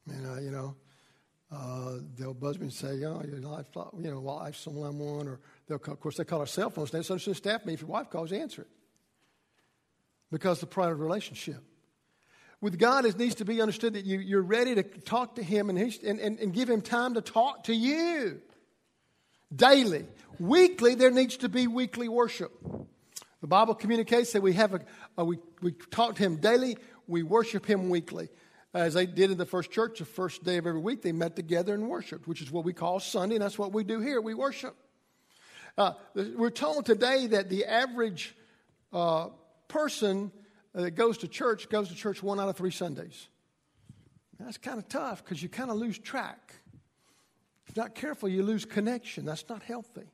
And, 0.08 0.26
uh, 0.26 0.40
you 0.40 0.50
know, 0.50 0.76
uh, 1.50 1.98
they'll 2.16 2.34
buzz 2.34 2.58
me 2.58 2.64
and 2.64 2.72
say, 2.72 3.04
oh, 3.04 3.22
your 3.26 3.40
life, 3.40 3.66
you 3.98 4.10
know, 4.10 4.20
wife's 4.20 4.60
someone, 4.60 5.28
or 5.28 5.40
they'll 5.66 5.78
call, 5.78 5.94
of 5.94 6.00
course, 6.00 6.16
they 6.16 6.24
call 6.24 6.40
our 6.40 6.46
cell 6.46 6.70
phones. 6.70 6.90
They 6.90 7.02
so 7.02 7.16
just 7.18 7.38
staff 7.38 7.64
me. 7.64 7.74
If 7.74 7.82
your 7.82 7.90
wife 7.90 8.10
calls, 8.10 8.32
answer 8.32 8.62
it. 8.62 8.68
Because 10.30 10.60
the 10.60 10.66
priority 10.66 10.94
of 10.94 11.00
relationship. 11.00 11.62
With 12.66 12.80
God, 12.80 13.04
it 13.04 13.16
needs 13.16 13.36
to 13.36 13.44
be 13.44 13.62
understood 13.62 13.92
that 13.92 14.04
you, 14.04 14.18
you're 14.18 14.42
ready 14.42 14.74
to 14.74 14.82
talk 14.82 15.36
to 15.36 15.42
Him 15.44 15.70
and, 15.70 15.78
and, 15.78 16.18
and, 16.18 16.36
and 16.40 16.52
give 16.52 16.68
Him 16.68 16.80
time 16.80 17.14
to 17.14 17.20
talk 17.20 17.62
to 17.66 17.72
you 17.72 18.40
daily. 19.54 20.04
Weekly, 20.40 20.96
there 20.96 21.12
needs 21.12 21.36
to 21.36 21.48
be 21.48 21.68
weekly 21.68 22.08
worship. 22.08 22.50
The 23.40 23.46
Bible 23.46 23.76
communicates 23.76 24.32
that 24.32 24.42
we 24.42 24.54
have 24.54 24.74
a, 24.74 24.80
a, 25.16 25.24
we, 25.24 25.38
we 25.62 25.74
talk 25.92 26.16
to 26.16 26.24
Him 26.24 26.38
daily, 26.38 26.76
we 27.06 27.22
worship 27.22 27.64
Him 27.66 27.88
weekly. 27.88 28.30
As 28.74 28.94
they 28.94 29.06
did 29.06 29.30
in 29.30 29.38
the 29.38 29.46
first 29.46 29.70
church, 29.70 30.00
the 30.00 30.04
first 30.04 30.42
day 30.42 30.56
of 30.56 30.66
every 30.66 30.80
week, 30.80 31.02
they 31.02 31.12
met 31.12 31.36
together 31.36 31.72
and 31.72 31.88
worshiped, 31.88 32.26
which 32.26 32.42
is 32.42 32.50
what 32.50 32.64
we 32.64 32.72
call 32.72 32.98
Sunday, 32.98 33.36
and 33.36 33.44
that's 33.44 33.60
what 33.60 33.72
we 33.72 33.84
do 33.84 34.00
here. 34.00 34.20
We 34.20 34.34
worship. 34.34 34.74
Uh, 35.78 35.92
we're 36.16 36.50
told 36.50 36.84
today 36.84 37.28
that 37.28 37.48
the 37.48 37.64
average 37.64 38.34
uh, 38.92 39.28
person 39.68 40.32
that 40.82 40.92
goes 40.92 41.18
to 41.18 41.28
church 41.28 41.68
goes 41.68 41.88
to 41.88 41.94
church 41.94 42.22
one 42.22 42.38
out 42.38 42.48
of 42.48 42.56
three 42.56 42.70
Sundays. 42.70 43.28
That's 44.38 44.58
kind 44.58 44.78
of 44.78 44.88
tough 44.88 45.24
because 45.24 45.42
you 45.42 45.48
kind 45.48 45.70
of 45.70 45.76
lose 45.76 45.98
track. 45.98 46.54
If 47.66 47.76
not 47.76 47.94
careful, 47.94 48.28
you 48.28 48.42
lose 48.42 48.64
connection. 48.64 49.24
That's 49.24 49.48
not 49.48 49.62
healthy. 49.62 50.04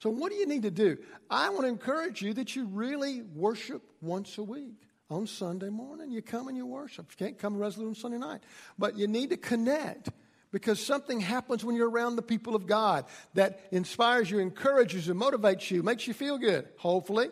So, 0.00 0.10
what 0.10 0.32
do 0.32 0.38
you 0.38 0.46
need 0.46 0.62
to 0.62 0.70
do? 0.70 0.98
I 1.30 1.50
want 1.50 1.62
to 1.62 1.68
encourage 1.68 2.22
you 2.22 2.34
that 2.34 2.56
you 2.56 2.66
really 2.66 3.22
worship 3.22 3.82
once 4.00 4.36
a 4.38 4.42
week. 4.42 4.74
On 5.10 5.26
Sunday 5.26 5.70
morning, 5.70 6.12
you 6.12 6.22
come 6.22 6.46
and 6.46 6.56
you 6.56 6.64
worship. 6.64 7.10
You 7.10 7.26
can't 7.26 7.36
come 7.36 7.58
Resolute 7.58 7.88
on 7.88 7.94
Sunday 7.96 8.18
night. 8.18 8.42
But 8.78 8.96
you 8.96 9.08
need 9.08 9.30
to 9.30 9.36
connect. 9.36 10.08
because 10.52 10.84
something 10.84 11.20
happens 11.20 11.64
when 11.64 11.76
you're 11.76 11.90
around 11.90 12.16
the 12.16 12.22
people 12.22 12.54
of 12.54 12.66
God 12.66 13.06
that 13.34 13.60
inspires 13.70 14.30
you, 14.30 14.38
encourages 14.38 15.06
you, 15.06 15.14
motivates 15.14 15.70
you, 15.70 15.82
makes 15.82 16.06
you 16.06 16.14
feel 16.14 16.38
good, 16.38 16.68
hopefully. 16.76 17.28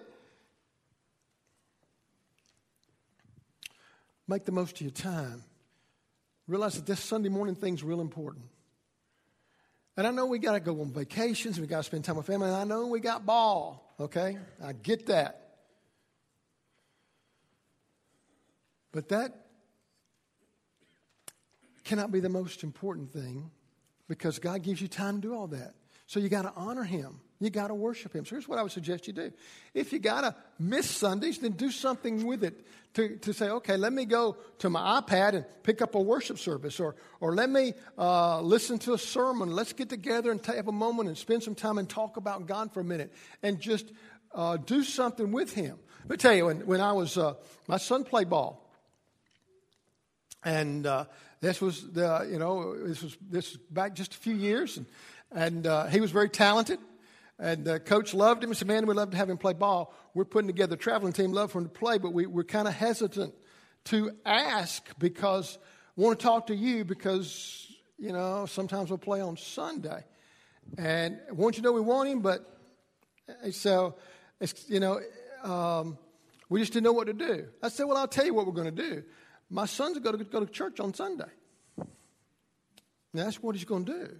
Make 4.28 4.44
the 4.44 4.52
most 4.52 4.76
of 4.76 4.82
your 4.82 4.90
time. 4.90 5.42
Realize 6.46 6.74
that 6.74 6.86
this 6.86 7.00
Sunday 7.00 7.30
morning 7.30 7.54
thing's 7.54 7.82
real 7.82 8.00
important. 8.00 8.44
And 9.96 10.06
I 10.06 10.10
know 10.10 10.26
we 10.26 10.38
got 10.38 10.52
to 10.52 10.60
go 10.60 10.80
on 10.80 10.92
vacations, 10.92 11.58
we 11.58 11.66
got 11.66 11.78
to 11.78 11.82
spend 11.82 12.04
time 12.04 12.16
with 12.16 12.26
family, 12.26 12.46
and 12.46 12.56
I 12.56 12.64
know 12.64 12.86
we 12.86 13.00
got 13.00 13.26
ball, 13.26 13.94
okay? 13.98 14.38
I 14.62 14.72
get 14.72 15.06
that. 15.06 15.56
But 18.92 19.08
that 19.08 19.46
cannot 21.84 22.12
be 22.12 22.20
the 22.20 22.28
most 22.28 22.62
important 22.62 23.12
thing 23.12 23.50
because 24.08 24.38
God 24.38 24.62
gives 24.62 24.80
you 24.80 24.88
time 24.88 25.20
to 25.20 25.28
do 25.28 25.34
all 25.34 25.48
that. 25.48 25.74
So 26.06 26.20
you 26.20 26.28
got 26.28 26.42
to 26.42 26.52
honor 26.54 26.84
Him. 26.84 27.20
You 27.40 27.50
got 27.50 27.68
to 27.68 27.74
worship 27.74 28.14
Him. 28.14 28.24
So 28.24 28.30
here's 28.30 28.48
what 28.48 28.58
I 28.58 28.62
would 28.62 28.72
suggest 28.72 29.06
you 29.06 29.12
do. 29.12 29.30
If 29.72 29.92
you 29.92 30.00
got 30.00 30.22
to 30.22 30.34
miss 30.58 30.90
Sundays, 30.90 31.38
then 31.38 31.52
do 31.52 31.70
something 31.70 32.26
with 32.26 32.42
it 32.42 32.66
to, 32.94 33.16
to 33.18 33.32
say, 33.32 33.48
okay, 33.48 33.76
let 33.76 33.92
me 33.92 34.06
go 34.06 34.36
to 34.58 34.68
my 34.68 35.00
iPad 35.00 35.34
and 35.34 35.44
pick 35.62 35.80
up 35.80 35.94
a 35.94 36.00
worship 36.00 36.38
service, 36.38 36.80
or, 36.80 36.96
or 37.20 37.34
let 37.34 37.48
me 37.48 37.74
uh, 37.96 38.40
listen 38.40 38.78
to 38.80 38.94
a 38.94 38.98
sermon. 38.98 39.52
Let's 39.52 39.72
get 39.72 39.88
together 39.88 40.32
and 40.32 40.44
have 40.46 40.66
a 40.66 40.72
moment 40.72 41.08
and 41.08 41.16
spend 41.16 41.44
some 41.44 41.54
time 41.54 41.78
and 41.78 41.88
talk 41.88 42.16
about 42.16 42.46
God 42.46 42.72
for 42.72 42.80
a 42.80 42.84
minute 42.84 43.12
and 43.42 43.60
just 43.60 43.92
uh, 44.34 44.56
do 44.56 44.82
something 44.82 45.30
with 45.30 45.52
Him. 45.52 45.78
Let 46.02 46.10
me 46.10 46.16
tell 46.16 46.34
you, 46.34 46.46
when, 46.46 46.66
when 46.66 46.80
I 46.80 46.92
was, 46.92 47.16
uh, 47.16 47.34
my 47.68 47.76
son 47.76 48.02
played 48.02 48.30
ball. 48.30 48.64
And 50.44 50.86
uh, 50.86 51.04
this 51.40 51.60
was 51.60 51.88
the, 51.90 52.28
you 52.30 52.38
know, 52.38 52.76
this 52.86 53.02
was 53.02 53.16
this 53.28 53.52
was 53.52 53.58
back 53.70 53.94
just 53.94 54.14
a 54.14 54.16
few 54.16 54.34
years, 54.34 54.76
and, 54.76 54.86
and 55.32 55.66
uh, 55.66 55.86
he 55.86 56.00
was 56.00 56.12
very 56.12 56.28
talented. 56.28 56.78
And 57.38 57.64
the 57.64 57.78
coach 57.78 58.14
loved 58.14 58.42
him. 58.42 58.50
He 58.50 58.56
said, 58.56 58.68
"Man, 58.68 58.86
we'd 58.86 58.96
love 58.96 59.10
to 59.10 59.16
have 59.16 59.30
him 59.30 59.38
play 59.38 59.52
ball. 59.52 59.94
We're 60.14 60.24
putting 60.24 60.48
together 60.48 60.74
a 60.74 60.78
traveling 60.78 61.12
team. 61.12 61.32
Love 61.32 61.52
for 61.52 61.58
him 61.58 61.64
to 61.64 61.70
play, 61.70 61.98
but 61.98 62.12
we, 62.12 62.26
we're 62.26 62.44
kind 62.44 62.66
of 62.66 62.74
hesitant 62.74 63.34
to 63.84 64.10
ask 64.26 64.86
because 64.98 65.58
we 65.94 66.04
want 66.04 66.18
to 66.18 66.22
talk 66.22 66.48
to 66.48 66.54
you 66.54 66.84
because 66.84 67.72
you 67.96 68.12
know 68.12 68.46
sometimes 68.46 68.90
we'll 68.90 68.98
play 68.98 69.20
on 69.20 69.36
Sunday, 69.36 70.04
and 70.76 71.18
I 71.28 71.32
want 71.32 71.56
you 71.56 71.62
know 71.62 71.72
we 71.72 71.80
want 71.80 72.08
him, 72.08 72.20
but 72.20 72.44
so 73.52 73.96
it's 74.40 74.68
you 74.68 74.80
know." 74.80 75.00
Um, 75.44 75.98
we 76.48 76.60
just 76.60 76.72
didn't 76.72 76.84
know 76.84 76.92
what 76.92 77.08
to 77.08 77.12
do. 77.12 77.46
I 77.62 77.68
said, 77.68 77.84
Well, 77.84 77.96
I'll 77.96 78.08
tell 78.08 78.24
you 78.24 78.34
what 78.34 78.46
we're 78.46 78.52
going 78.52 78.74
to 78.74 78.82
do. 78.82 79.02
My 79.50 79.66
son's 79.66 79.98
going 79.98 80.18
to 80.18 80.24
go 80.24 80.40
to 80.40 80.46
church 80.46 80.80
on 80.80 80.94
Sunday. 80.94 81.24
That's 83.14 83.42
what 83.42 83.54
he's 83.54 83.64
going 83.64 83.84
to 83.86 83.92
do. 83.92 84.16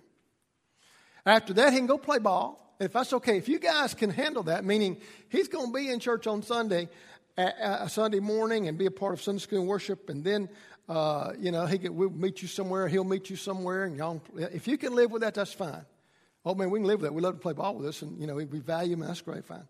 After 1.26 1.52
that, 1.54 1.72
he 1.72 1.78
can 1.78 1.86
go 1.86 1.98
play 1.98 2.18
ball. 2.18 2.64
If 2.80 2.92
that's 2.92 3.12
okay, 3.12 3.36
if 3.36 3.48
you 3.48 3.58
guys 3.58 3.94
can 3.94 4.10
handle 4.10 4.44
that, 4.44 4.64
meaning 4.64 4.98
he's 5.28 5.48
going 5.48 5.66
to 5.66 5.72
be 5.72 5.90
in 5.90 6.00
church 6.00 6.26
on 6.26 6.42
Sunday, 6.42 6.88
a 7.36 7.88
Sunday 7.88 8.20
morning, 8.20 8.68
and 8.68 8.78
be 8.78 8.86
a 8.86 8.90
part 8.90 9.14
of 9.14 9.22
Sunday 9.22 9.40
school 9.40 9.66
worship, 9.66 10.08
and 10.10 10.22
then 10.24 10.48
uh, 10.88 11.32
you 11.38 11.50
know 11.50 11.66
he 11.66 11.78
can, 11.78 11.96
we'll 11.96 12.10
meet 12.10 12.40
you 12.40 12.48
somewhere, 12.48 12.88
he'll 12.88 13.04
meet 13.04 13.30
you 13.30 13.36
somewhere, 13.36 13.84
and 13.84 13.96
y'all. 13.96 14.22
If 14.36 14.68
you 14.68 14.78
can 14.78 14.94
live 14.94 15.10
with 15.10 15.22
that, 15.22 15.34
that's 15.34 15.52
fine. 15.52 15.84
Oh 16.44 16.54
man, 16.54 16.70
we 16.70 16.78
can 16.78 16.86
live 16.86 17.00
with 17.00 17.10
that. 17.10 17.14
We 17.14 17.22
love 17.22 17.34
to 17.34 17.40
play 17.40 17.52
ball 17.52 17.74
with 17.74 17.86
us, 17.86 18.02
and 18.02 18.20
you 18.20 18.26
know 18.26 18.36
we 18.36 18.44
value 18.44 18.92
him. 18.92 19.00
That's 19.00 19.20
great, 19.20 19.44
fine. 19.44 19.66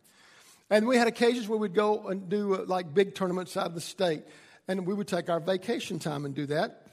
And 0.71 0.87
we 0.87 0.97
had 0.99 1.09
occasions 1.09 1.49
where 1.49 1.59
we'd 1.59 1.75
go 1.75 2.09
and 2.09 2.29
do 2.29 2.55
uh, 2.55 2.65
like 2.67 2.93
big 2.93 3.15
tournaments 3.15 3.57
out 3.57 3.67
of 3.67 3.75
the 3.75 3.81
state 3.81 4.25
and 4.69 4.87
we 4.87 4.95
would 4.95 5.09
take 5.09 5.31
our 5.31 5.41
vacation 5.41 5.99
time 5.99 6.27
and 6.27 6.35
do 6.35 6.47
that. 6.47 6.87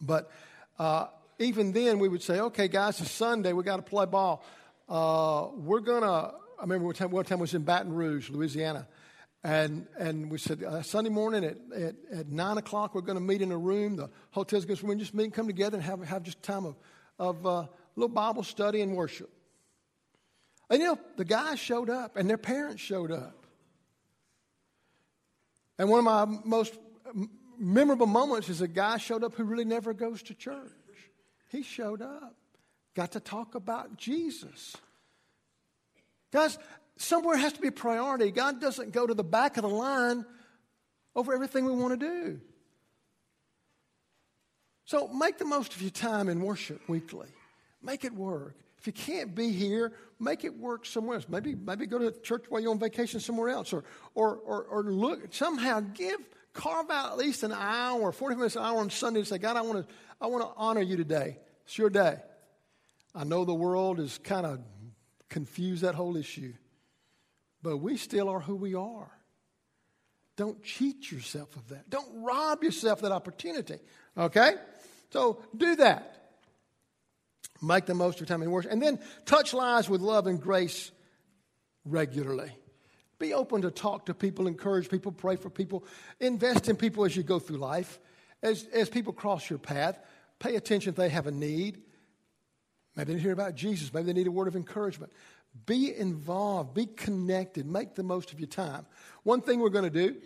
But 0.00 0.30
uh, 0.78 1.06
even 1.38 1.72
then, 1.72 2.00
we 2.00 2.08
would 2.08 2.22
say, 2.22 2.40
okay, 2.40 2.68
guys, 2.68 3.00
it's 3.00 3.12
Sunday. 3.12 3.52
we 3.52 3.62
got 3.62 3.76
to 3.76 3.82
play 3.82 4.06
ball. 4.06 4.44
Uh, 4.88 5.48
we're 5.54 5.80
going 5.80 6.02
to, 6.02 6.08
I 6.08 6.62
remember 6.62 6.86
one 6.86 6.94
time, 6.94 7.10
one 7.10 7.24
time 7.24 7.38
I 7.38 7.42
was 7.42 7.54
in 7.54 7.62
Baton 7.62 7.92
Rouge, 7.92 8.30
Louisiana. 8.30 8.88
And, 9.44 9.86
and 9.98 10.30
we 10.30 10.38
said, 10.38 10.64
uh, 10.64 10.82
Sunday 10.82 11.10
morning 11.10 11.44
at, 11.44 11.58
at, 11.74 11.94
at 12.12 12.28
9 12.28 12.58
o'clock, 12.58 12.94
we're 12.94 13.02
going 13.02 13.18
to 13.18 13.22
meet 13.24 13.42
in 13.42 13.52
a 13.52 13.58
room. 13.58 13.96
The 13.96 14.10
hotel's 14.30 14.64
going 14.64 14.98
to 14.98 15.04
just 15.04 15.14
meet 15.14 15.24
and 15.24 15.34
come 15.34 15.46
together 15.46 15.76
and 15.76 15.84
have, 15.84 16.02
have 16.04 16.22
just 16.22 16.42
time 16.42 16.64
of, 16.64 16.76
of 17.18 17.46
uh, 17.46 17.66
little 17.94 18.08
Bible 18.08 18.42
study 18.42 18.80
and 18.80 18.96
worship. 18.96 19.30
And 20.70 20.80
you 20.80 20.86
know, 20.86 20.98
the 21.16 21.24
guys 21.24 21.58
showed 21.58 21.88
up 21.88 22.16
and 22.16 22.28
their 22.28 22.38
parents 22.38 22.82
showed 22.82 23.12
up. 23.12 23.46
And 25.78 25.88
one 25.88 26.00
of 26.00 26.04
my 26.04 26.40
most 26.44 26.74
memorable 27.58 28.06
moments 28.06 28.48
is 28.48 28.60
a 28.60 28.68
guy 28.68 28.96
showed 28.96 29.22
up 29.22 29.34
who 29.34 29.44
really 29.44 29.64
never 29.64 29.94
goes 29.94 30.22
to 30.24 30.34
church. 30.34 30.72
He 31.50 31.62
showed 31.62 32.02
up, 32.02 32.34
got 32.98 33.12
to 33.12 33.20
talk 33.20 33.54
about 33.54 33.96
Jesus. 33.96 34.76
Guys, 36.32 36.58
somewhere 36.96 37.36
has 37.36 37.52
to 37.52 37.60
be 37.60 37.70
priority. 37.70 38.32
God 38.32 38.60
doesn't 38.60 38.92
go 38.92 39.06
to 39.06 39.14
the 39.14 39.22
back 39.22 39.56
of 39.56 39.62
the 39.62 39.68
line 39.68 40.26
over 41.14 41.32
everything 41.32 41.64
we 41.64 41.70
want 41.70 41.98
to 42.00 42.06
do. 42.08 42.40
So 44.84 45.06
make 45.06 45.38
the 45.38 45.44
most 45.44 45.76
of 45.76 45.80
your 45.80 45.92
time 45.92 46.28
in 46.28 46.40
worship 46.40 46.88
weekly. 46.88 47.28
Make 47.84 48.04
it 48.04 48.12
work. 48.12 48.56
If 48.80 48.88
you 48.88 48.92
can't 48.92 49.32
be 49.32 49.52
here, 49.52 49.92
make 50.18 50.42
it 50.42 50.58
work 50.58 50.84
somewhere 50.84 51.18
else. 51.18 51.26
Maybe, 51.28 51.54
maybe 51.54 51.86
go 51.86 51.98
to 51.98 52.10
church 52.10 52.46
while 52.48 52.60
you're 52.60 52.72
on 52.72 52.80
vacation 52.80 53.20
somewhere 53.20 53.50
else, 53.50 53.72
or, 53.72 53.84
or, 54.16 54.38
or, 54.38 54.64
or 54.64 54.82
look 54.82 55.32
somehow 55.32 55.78
give 55.78 56.18
carve 56.52 56.90
out 56.90 57.12
at 57.12 57.18
least 57.18 57.44
an 57.44 57.52
hour, 57.52 58.10
40 58.10 58.34
minutes 58.34 58.56
an 58.56 58.62
hour 58.62 58.80
on 58.80 58.90
Sunday 58.90 59.20
to 59.20 59.26
say, 59.26 59.38
God, 59.38 59.56
I 59.56 59.62
want 59.62 59.86
to 59.86 59.94
I 60.20 60.26
want 60.26 60.42
to 60.42 60.50
honor 60.56 60.82
you 60.82 60.96
today. 60.96 61.38
It's 61.64 61.78
your 61.78 61.90
day. 61.90 62.16
I 63.14 63.24
know 63.24 63.44
the 63.44 63.54
world 63.54 64.00
is 64.00 64.18
kind 64.18 64.46
of 64.46 64.60
confused 65.28 65.82
that 65.82 65.94
whole 65.94 66.16
issue, 66.16 66.52
but 67.62 67.78
we 67.78 67.96
still 67.96 68.28
are 68.28 68.40
who 68.40 68.56
we 68.56 68.74
are. 68.74 69.10
Don't 70.36 70.62
cheat 70.62 71.10
yourself 71.10 71.56
of 71.56 71.68
that. 71.70 71.90
Don't 71.90 72.22
rob 72.22 72.62
yourself 72.62 73.00
that 73.00 73.10
opportunity. 73.10 73.78
Okay? 74.16 74.52
So 75.10 75.42
do 75.56 75.74
that. 75.76 76.14
Make 77.60 77.86
the 77.86 77.94
most 77.94 78.14
of 78.14 78.20
your 78.20 78.26
time 78.28 78.42
in 78.42 78.50
worship. 78.50 78.70
And 78.70 78.80
then 78.80 79.00
touch 79.26 79.52
lives 79.52 79.88
with 79.88 80.00
love 80.00 80.28
and 80.28 80.40
grace 80.40 80.92
regularly. 81.84 82.52
Be 83.18 83.34
open 83.34 83.62
to 83.62 83.70
talk 83.72 84.06
to 84.06 84.14
people, 84.14 84.46
encourage 84.46 84.88
people, 84.88 85.10
pray 85.10 85.34
for 85.34 85.50
people, 85.50 85.84
invest 86.20 86.68
in 86.68 86.76
people 86.76 87.04
as 87.04 87.16
you 87.16 87.24
go 87.24 87.40
through 87.40 87.56
life. 87.56 87.98
As, 88.40 88.64
as 88.72 88.88
people 88.88 89.12
cross 89.12 89.50
your 89.50 89.58
path, 89.58 89.98
pay 90.38 90.54
attention 90.54 90.90
if 90.90 90.96
they 90.96 91.08
have 91.08 91.26
a 91.26 91.32
need. 91.32 91.82
Maybe 92.98 93.06
they 93.06 93.12
need 93.14 93.18
to 93.20 93.22
hear 93.22 93.32
about 93.32 93.54
Jesus. 93.54 93.94
Maybe 93.94 94.06
they 94.06 94.12
need 94.12 94.26
a 94.26 94.30
word 94.30 94.48
of 94.48 94.56
encouragement. 94.56 95.12
Be 95.66 95.96
involved, 95.96 96.74
be 96.74 96.86
connected, 96.86 97.64
make 97.64 97.94
the 97.94 98.02
most 98.02 98.32
of 98.32 98.40
your 98.40 98.48
time. 98.48 98.84
One 99.22 99.40
thing 99.40 99.60
we're 99.60 99.70
going 99.70 99.90
to 99.90 100.10
do 100.10 100.16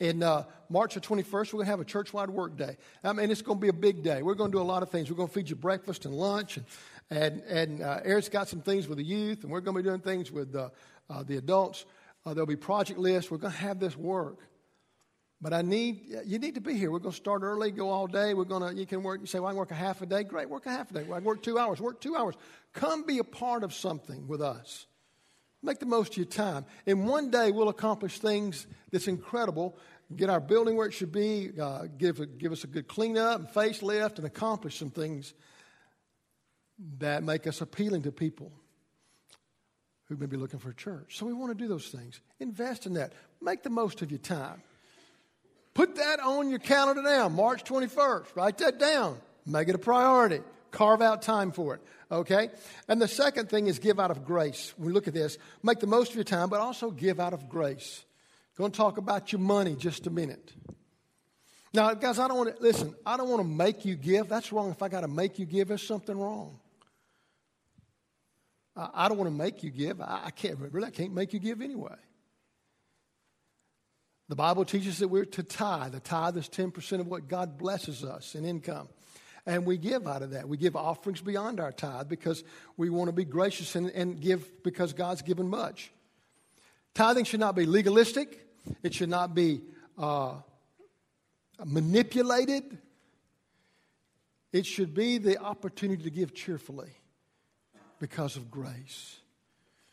in 0.00 0.22
uh, 0.22 0.44
March 0.68 0.94
the 0.94 1.00
21st, 1.00 1.32
we're 1.32 1.44
going 1.52 1.64
to 1.66 1.70
have 1.70 1.80
a 1.80 1.84
church-wide 1.84 2.28
work 2.28 2.56
day. 2.56 2.76
I 3.02 3.12
mean, 3.12 3.30
it's 3.30 3.42
going 3.42 3.58
to 3.58 3.62
be 3.62 3.68
a 3.68 3.72
big 3.72 4.02
day. 4.02 4.22
We're 4.22 4.34
going 4.34 4.50
to 4.50 4.58
do 4.58 4.62
a 4.62 4.64
lot 4.64 4.82
of 4.82 4.90
things. 4.90 5.08
We're 5.08 5.16
going 5.16 5.28
to 5.28 5.34
feed 5.34 5.48
you 5.48 5.56
breakfast 5.56 6.04
and 6.04 6.14
lunch, 6.14 6.58
and 6.58 6.66
and, 7.10 7.40
and 7.42 7.82
uh, 7.82 8.00
Eric's 8.04 8.28
got 8.28 8.48
some 8.48 8.60
things 8.60 8.88
with 8.88 8.98
the 8.98 9.04
youth, 9.04 9.44
and 9.44 9.52
we're 9.52 9.60
going 9.60 9.76
to 9.76 9.82
be 9.82 9.88
doing 9.88 10.00
things 10.00 10.32
with 10.32 10.54
uh, 10.56 10.70
the 11.22 11.36
adults. 11.36 11.84
Uh, 12.24 12.34
there'll 12.34 12.46
be 12.46 12.56
project 12.56 12.98
lists. 12.98 13.30
We're 13.30 13.38
going 13.38 13.52
to 13.52 13.58
have 13.60 13.78
this 13.78 13.96
work. 13.96 14.40
But 15.40 15.52
I 15.52 15.62
need 15.62 16.16
you 16.24 16.38
need 16.38 16.54
to 16.54 16.60
be 16.60 16.74
here. 16.74 16.90
We're 16.90 16.98
going 16.98 17.12
to 17.12 17.16
start 17.16 17.42
early, 17.42 17.70
go 17.70 17.90
all 17.90 18.06
day. 18.06 18.32
We're 18.32 18.44
going 18.44 18.68
to 18.68 18.78
you 18.78 18.86
can 18.86 19.02
work. 19.02 19.20
You 19.20 19.26
say, 19.26 19.38
"Well, 19.38 19.48
I 19.48 19.52
can 19.52 19.58
work 19.58 19.70
a 19.70 19.74
half 19.74 20.00
a 20.00 20.06
day." 20.06 20.24
Great, 20.24 20.48
work 20.48 20.66
a 20.66 20.70
half 20.70 20.90
a 20.90 20.94
day. 20.94 21.02
Well, 21.02 21.16
I 21.16 21.20
work 21.20 21.42
two 21.42 21.58
hours. 21.58 21.80
Work 21.80 22.00
two 22.00 22.16
hours. 22.16 22.34
Come 22.72 23.04
be 23.04 23.18
a 23.18 23.24
part 23.24 23.62
of 23.62 23.74
something 23.74 24.26
with 24.26 24.40
us. 24.40 24.86
Make 25.62 25.78
the 25.78 25.86
most 25.86 26.12
of 26.12 26.16
your 26.18 26.26
time. 26.26 26.64
In 26.86 27.06
one 27.06 27.30
day 27.30 27.50
we'll 27.50 27.68
accomplish 27.68 28.18
things 28.18 28.66
that's 28.92 29.08
incredible 29.08 29.76
get 30.14 30.30
our 30.30 30.40
building 30.40 30.76
where 30.76 30.86
it 30.86 30.92
should 30.92 31.10
be, 31.10 31.50
uh, 31.60 31.86
give, 31.98 32.38
give 32.38 32.52
us 32.52 32.62
a 32.64 32.66
good 32.66 32.86
cleanup 32.86 33.40
and 33.40 33.48
facelift, 33.48 34.18
and 34.18 34.26
accomplish 34.26 34.78
some 34.78 34.90
things 34.90 35.34
that 36.98 37.22
make 37.24 37.46
us 37.46 37.60
appealing 37.60 38.02
to 38.02 38.12
people 38.12 38.52
who 40.04 40.16
may 40.16 40.26
be 40.26 40.36
looking 40.36 40.60
for 40.60 40.70
a 40.70 40.74
church. 40.74 41.18
So 41.18 41.26
we 41.26 41.32
want 41.32 41.56
to 41.56 41.58
do 41.58 41.66
those 41.66 41.88
things. 41.88 42.20
Invest 42.38 42.86
in 42.86 42.94
that. 42.94 43.14
Make 43.40 43.62
the 43.64 43.70
most 43.70 44.02
of 44.02 44.10
your 44.10 44.20
time. 44.20 44.62
Put 45.76 45.96
that 45.96 46.20
on 46.20 46.48
your 46.48 46.58
calendar 46.58 47.02
now, 47.02 47.28
March 47.28 47.62
21st. 47.64 48.34
Write 48.34 48.56
that 48.58 48.78
down. 48.78 49.18
Make 49.44 49.68
it 49.68 49.74
a 49.74 49.78
priority. 49.78 50.40
Carve 50.70 51.02
out 51.02 51.20
time 51.20 51.52
for 51.52 51.74
it. 51.74 51.82
Okay? 52.10 52.48
And 52.88 52.98
the 53.00 53.06
second 53.06 53.50
thing 53.50 53.66
is 53.66 53.78
give 53.78 54.00
out 54.00 54.10
of 54.10 54.24
grace. 54.24 54.72
When 54.78 54.86
We 54.86 54.94
look 54.94 55.06
at 55.06 55.12
this. 55.12 55.36
Make 55.62 55.80
the 55.80 55.86
most 55.86 56.12
of 56.12 56.14
your 56.14 56.24
time, 56.24 56.48
but 56.48 56.60
also 56.60 56.90
give 56.90 57.20
out 57.20 57.34
of 57.34 57.50
grace. 57.50 58.06
Going 58.56 58.72
to 58.72 58.76
talk 58.76 58.96
about 58.96 59.32
your 59.32 59.40
money 59.42 59.76
just 59.76 60.06
a 60.06 60.10
minute. 60.10 60.50
Now, 61.74 61.92
guys, 61.92 62.18
I 62.18 62.26
don't 62.26 62.38
want 62.38 62.56
to 62.56 62.62
listen. 62.62 62.94
I 63.04 63.18
don't 63.18 63.28
want 63.28 63.42
to 63.42 63.48
make 63.48 63.84
you 63.84 63.96
give. 63.96 64.30
That's 64.30 64.52
wrong. 64.52 64.70
If 64.70 64.82
I 64.82 64.88
got 64.88 65.02
to 65.02 65.08
make 65.08 65.38
you 65.38 65.44
give, 65.44 65.68
there's 65.68 65.86
something 65.86 66.18
wrong. 66.18 66.58
I, 68.74 69.08
don't 69.08 69.18
want 69.18 69.30
to 69.30 69.36
make 69.36 69.62
you 69.62 69.68
give. 69.70 70.00
I, 70.00 70.22
I 70.24 70.30
can't 70.30 70.58
really. 70.58 70.86
I 70.86 70.90
can't 70.90 71.12
make 71.12 71.34
you 71.34 71.38
give 71.38 71.60
anyway. 71.60 71.96
The 74.28 74.36
Bible 74.36 74.64
teaches 74.64 74.98
that 74.98 75.08
we're 75.08 75.24
to 75.24 75.42
tithe. 75.42 75.92
The 75.92 76.00
tithe 76.00 76.36
is 76.36 76.48
ten 76.48 76.70
percent 76.70 77.00
of 77.00 77.06
what 77.06 77.28
God 77.28 77.58
blesses 77.58 78.04
us 78.04 78.34
in 78.34 78.44
income. 78.44 78.88
And 79.46 79.64
we 79.64 79.78
give 79.78 80.08
out 80.08 80.22
of 80.22 80.30
that. 80.32 80.48
We 80.48 80.56
give 80.56 80.74
offerings 80.74 81.20
beyond 81.20 81.60
our 81.60 81.70
tithe 81.70 82.08
because 82.08 82.42
we 82.76 82.90
want 82.90 83.08
to 83.08 83.12
be 83.12 83.24
gracious 83.24 83.76
and, 83.76 83.90
and 83.90 84.20
give 84.20 84.64
because 84.64 84.92
God's 84.92 85.22
given 85.22 85.48
much. 85.48 85.92
Tithing 86.94 87.24
should 87.24 87.40
not 87.40 87.54
be 87.54 87.66
legalistic, 87.66 88.44
it 88.82 88.92
should 88.94 89.10
not 89.10 89.34
be 89.34 89.60
uh, 89.96 90.34
manipulated. 91.64 92.78
It 94.52 94.64
should 94.64 94.94
be 94.94 95.18
the 95.18 95.38
opportunity 95.38 96.04
to 96.04 96.10
give 96.10 96.34
cheerfully 96.34 96.90
because 98.00 98.36
of 98.36 98.50
grace. 98.50 99.18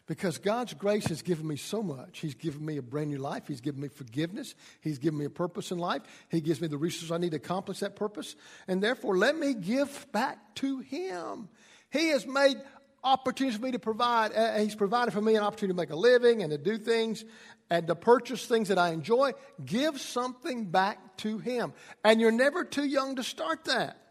Because 0.06 0.38
God's 0.38 0.74
grace 0.74 1.06
has 1.08 1.22
given 1.22 1.48
me 1.48 1.56
so 1.56 1.82
much. 1.82 2.20
He's 2.20 2.36
given 2.36 2.66
me 2.66 2.78
a 2.78 2.82
brand 2.82 3.10
new 3.10 3.20
life. 3.20 3.48
He's 3.48 3.62
given 3.62 3.82
me 3.82 3.88
forgiveness. 3.88 4.54
He's 4.82 4.98
given 4.98 5.18
me 5.18 5.26
a 5.26 5.30
purpose 5.30 5.72
in 5.72 5.78
life. 5.78 6.02
He 6.30 6.42
gives 6.42 6.60
me 6.60 6.68
the 6.68 6.78
resources 6.78 7.12
I 7.12 7.18
need 7.18 7.32
to 7.32 7.38
accomplish 7.38 7.80
that 7.80 7.96
purpose. 7.96 8.36
And 8.68 8.84
therefore, 8.84 9.18
let 9.18 9.38
me 9.38 9.54
give 9.54 10.06
back 10.12 10.56
to 10.56 10.80
Him. 10.80 11.48
He 11.90 12.10
has 12.10 12.28
made 12.28 12.58
opportunities 13.02 13.58
for 13.58 13.66
me 13.66 13.72
to 13.72 13.80
provide. 13.80 14.34
Uh, 14.34 14.60
he's 14.60 14.76
provided 14.76 15.12
for 15.12 15.22
me 15.22 15.36
an 15.36 15.44
opportunity 15.44 15.74
to 15.74 15.82
make 15.82 15.90
a 15.90 15.96
living 15.96 16.42
and 16.42 16.52
to 16.52 16.58
do 16.58 16.78
things 16.78 17.24
and 17.70 17.88
to 17.88 17.96
purchase 17.96 18.46
things 18.46 18.68
that 18.68 18.78
I 18.78 18.90
enjoy. 18.90 19.32
Give 19.64 20.00
something 20.00 20.66
back 20.66 21.18
to 21.18 21.38
Him. 21.38 21.74
And 22.04 22.20
you're 22.20 22.32
never 22.32 22.66
too 22.66 22.86
young 22.86 23.16
to 23.16 23.24
start 23.24 23.66
that. 23.66 24.03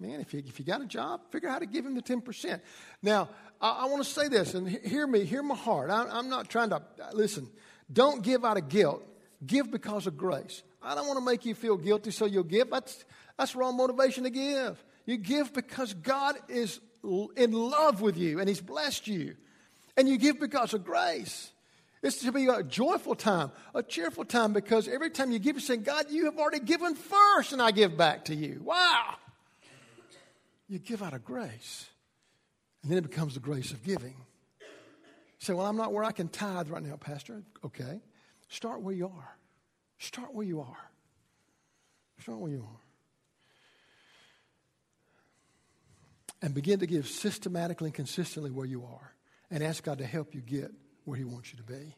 Man, 0.00 0.20
if 0.20 0.32
you, 0.32 0.42
if 0.46 0.58
you 0.58 0.64
got 0.64 0.80
a 0.80 0.86
job, 0.86 1.20
figure 1.30 1.48
out 1.48 1.52
how 1.52 1.58
to 1.58 1.66
give 1.66 1.84
him 1.84 1.94
the 1.94 2.00
10%. 2.02 2.60
Now, 3.02 3.28
I, 3.60 3.82
I 3.82 3.84
want 3.84 4.02
to 4.02 4.10
say 4.10 4.28
this, 4.28 4.54
and 4.54 4.66
hear 4.66 5.06
me, 5.06 5.24
hear 5.24 5.42
my 5.42 5.54
heart. 5.54 5.90
I, 5.90 6.06
I'm 6.10 6.30
not 6.30 6.48
trying 6.48 6.70
to, 6.70 6.82
listen, 7.12 7.46
don't 7.92 8.22
give 8.22 8.44
out 8.44 8.56
of 8.56 8.70
guilt. 8.70 9.06
Give 9.46 9.70
because 9.70 10.06
of 10.06 10.16
grace. 10.16 10.62
I 10.82 10.94
don't 10.94 11.06
want 11.06 11.18
to 11.18 11.24
make 11.24 11.44
you 11.44 11.54
feel 11.54 11.76
guilty 11.76 12.10
so 12.10 12.24
you'll 12.24 12.44
give. 12.44 12.70
That's, 12.70 13.04
that's 13.38 13.54
wrong 13.54 13.76
motivation 13.76 14.24
to 14.24 14.30
give. 14.30 14.82
You 15.04 15.18
give 15.18 15.52
because 15.52 15.92
God 15.92 16.36
is 16.48 16.80
in 17.36 17.52
love 17.52 18.00
with 18.00 18.16
you 18.16 18.38
and 18.38 18.48
He's 18.48 18.60
blessed 18.60 19.06
you. 19.06 19.36
And 19.96 20.08
you 20.08 20.16
give 20.16 20.40
because 20.40 20.72
of 20.72 20.84
grace. 20.84 21.50
It's 22.02 22.20
to 22.20 22.32
be 22.32 22.46
a 22.46 22.62
joyful 22.62 23.14
time, 23.14 23.50
a 23.74 23.82
cheerful 23.82 24.24
time, 24.24 24.54
because 24.54 24.88
every 24.88 25.10
time 25.10 25.32
you 25.32 25.38
give, 25.38 25.56
you're 25.56 25.60
saying, 25.60 25.82
God, 25.82 26.06
you 26.10 26.24
have 26.24 26.38
already 26.38 26.60
given 26.60 26.94
first, 26.94 27.52
and 27.52 27.60
I 27.60 27.72
give 27.72 27.98
back 27.98 28.26
to 28.26 28.34
you. 28.34 28.62
Wow. 28.64 29.16
You 30.70 30.78
give 30.78 31.02
out 31.02 31.14
of 31.14 31.24
grace. 31.24 31.88
And 32.82 32.90
then 32.90 32.98
it 32.98 33.02
becomes 33.02 33.34
the 33.34 33.40
grace 33.40 33.72
of 33.72 33.82
giving. 33.82 34.14
You 34.60 34.66
say, 35.40 35.52
Well, 35.52 35.66
I'm 35.66 35.76
not 35.76 35.92
where 35.92 36.04
I 36.04 36.12
can 36.12 36.28
tithe 36.28 36.70
right 36.70 36.82
now, 36.82 36.94
Pastor. 36.94 37.42
Okay. 37.64 38.00
Start 38.48 38.80
where 38.80 38.94
you 38.94 39.06
are. 39.06 39.36
Start 39.98 40.32
where 40.32 40.46
you 40.46 40.60
are. 40.60 40.90
Start 42.20 42.38
where 42.38 42.52
you 42.52 42.60
are. 42.62 42.80
And 46.40 46.54
begin 46.54 46.78
to 46.78 46.86
give 46.86 47.08
systematically 47.08 47.88
and 47.88 47.94
consistently 47.94 48.50
where 48.50 48.66
you 48.66 48.84
are. 48.84 49.14
And 49.50 49.64
ask 49.64 49.82
God 49.82 49.98
to 49.98 50.06
help 50.06 50.34
you 50.36 50.40
get 50.40 50.70
where 51.04 51.16
He 51.18 51.24
wants 51.24 51.52
you 51.52 51.56
to 51.58 51.64
be. 51.64 51.96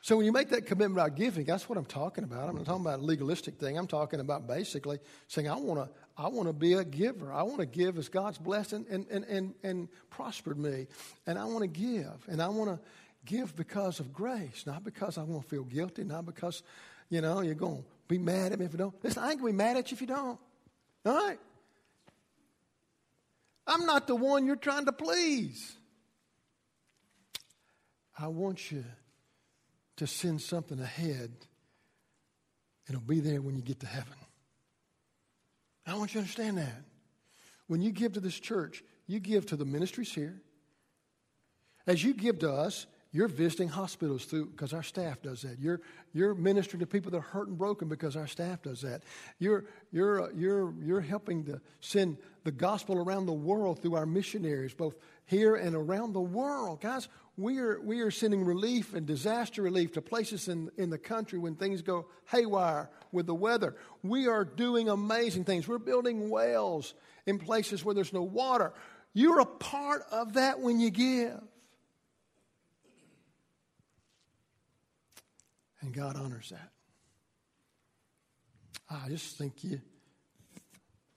So 0.00 0.16
when 0.16 0.26
you 0.26 0.32
make 0.32 0.48
that 0.50 0.66
commitment 0.66 0.92
about 0.92 1.16
giving, 1.16 1.44
that's 1.44 1.68
what 1.68 1.76
I'm 1.76 1.84
talking 1.84 2.24
about. 2.24 2.48
I'm 2.48 2.56
not 2.56 2.66
talking 2.66 2.82
about 2.82 3.00
a 3.00 3.02
legalistic 3.02 3.56
thing. 3.58 3.76
I'm 3.76 3.88
talking 3.88 4.20
about 4.20 4.46
basically 4.46 4.98
saying, 5.26 5.48
I 5.48 5.56
want 5.56 5.80
to 5.80 5.94
I 6.16 6.26
want 6.28 6.48
to 6.48 6.52
be 6.52 6.72
a 6.72 6.84
giver. 6.84 7.32
I 7.32 7.42
want 7.42 7.60
to 7.60 7.66
give 7.66 7.96
as 7.96 8.08
God's 8.08 8.38
blessed 8.38 8.72
and, 8.72 8.86
and, 8.88 9.06
and, 9.08 9.24
and, 9.26 9.54
and 9.62 9.88
prospered 10.10 10.58
me. 10.58 10.88
And 11.28 11.38
I 11.38 11.44
want 11.44 11.60
to 11.60 11.68
give. 11.68 12.26
And 12.26 12.42
I 12.42 12.48
want 12.48 12.70
to 12.70 12.80
give 13.24 13.54
because 13.54 14.00
of 14.00 14.12
grace, 14.12 14.64
not 14.66 14.82
because 14.82 15.16
I 15.16 15.22
want 15.22 15.42
to 15.44 15.48
feel 15.48 15.62
guilty, 15.62 16.02
not 16.02 16.26
because, 16.26 16.64
you 17.08 17.20
know, 17.20 17.40
you're 17.40 17.54
going 17.54 17.82
to 17.82 17.84
be 18.08 18.18
mad 18.18 18.50
at 18.50 18.58
me 18.58 18.64
if 18.64 18.72
you 18.72 18.78
don't. 18.78 19.04
Listen, 19.04 19.22
I 19.22 19.30
ain't 19.30 19.40
going 19.40 19.52
to 19.52 19.58
be 19.58 19.64
mad 19.64 19.76
at 19.76 19.92
you 19.92 19.94
if 19.94 20.00
you 20.00 20.08
don't. 20.08 20.40
All 21.06 21.14
right? 21.14 21.38
I'm 23.68 23.86
not 23.86 24.08
the 24.08 24.16
one 24.16 24.44
you're 24.44 24.56
trying 24.56 24.86
to 24.86 24.92
please. 24.92 25.76
I 28.18 28.26
want 28.26 28.72
you 28.72 28.84
to 29.98 30.06
send 30.06 30.40
something 30.40 30.80
ahead, 30.80 31.30
it'll 32.88 33.00
be 33.00 33.20
there 33.20 33.40
when 33.40 33.56
you 33.56 33.62
get 33.62 33.80
to 33.80 33.86
heaven. 33.86 34.14
I 35.86 35.94
want 35.94 36.10
you 36.10 36.14
to 36.14 36.18
understand 36.20 36.58
that. 36.58 36.82
When 37.66 37.80
you 37.80 37.92
give 37.92 38.14
to 38.14 38.20
this 38.20 38.38
church, 38.38 38.82
you 39.06 39.20
give 39.20 39.46
to 39.46 39.56
the 39.56 39.64
ministries 39.64 40.12
here. 40.12 40.40
As 41.86 42.04
you 42.04 42.12
give 42.12 42.40
to 42.40 42.52
us, 42.52 42.86
you're 43.10 43.28
visiting 43.28 43.68
hospitals 43.68 44.26
through 44.26 44.46
because 44.46 44.74
our 44.74 44.82
staff 44.82 45.22
does 45.22 45.42
that. 45.42 45.58
You're 45.58 45.80
you're 46.12 46.34
ministering 46.34 46.80
to 46.80 46.86
people 46.86 47.10
that 47.12 47.18
are 47.18 47.20
hurt 47.20 47.48
and 47.48 47.56
broken 47.56 47.88
because 47.88 48.16
our 48.16 48.26
staff 48.26 48.62
does 48.62 48.82
that. 48.82 49.02
You're 49.38 49.64
you're 49.90 50.24
uh, 50.24 50.28
you're 50.34 50.74
you're 50.82 51.00
helping 51.00 51.44
to 51.44 51.60
send 51.80 52.18
the 52.44 52.52
gospel 52.52 52.98
around 52.98 53.24
the 53.24 53.32
world 53.32 53.80
through 53.80 53.94
our 53.94 54.04
missionaries, 54.04 54.74
both 54.74 54.94
here 55.24 55.56
and 55.56 55.74
around 55.74 56.12
the 56.12 56.20
world. 56.20 56.82
Guys, 56.82 57.08
we 57.38 57.58
are, 57.58 57.80
we 57.80 58.00
are 58.00 58.10
sending 58.10 58.44
relief 58.44 58.94
and 58.94 59.06
disaster 59.06 59.62
relief 59.62 59.92
to 59.92 60.02
places 60.02 60.48
in, 60.48 60.72
in 60.76 60.90
the 60.90 60.98
country 60.98 61.38
when 61.38 61.54
things 61.54 61.82
go 61.82 62.06
haywire 62.32 62.90
with 63.12 63.26
the 63.26 63.34
weather. 63.34 63.76
We 64.02 64.26
are 64.26 64.44
doing 64.44 64.88
amazing 64.88 65.44
things. 65.44 65.68
We're 65.68 65.78
building 65.78 66.30
wells 66.30 66.94
in 67.26 67.38
places 67.38 67.84
where 67.84 67.94
there's 67.94 68.12
no 68.12 68.22
water. 68.22 68.72
You're 69.14 69.38
a 69.38 69.46
part 69.46 70.02
of 70.10 70.32
that 70.32 70.58
when 70.58 70.80
you 70.80 70.90
give. 70.90 71.40
And 75.80 75.94
God 75.94 76.16
honors 76.16 76.50
that. 76.50 76.70
I 78.90 79.08
just 79.10 79.38
think 79.38 79.62
you 79.62 79.80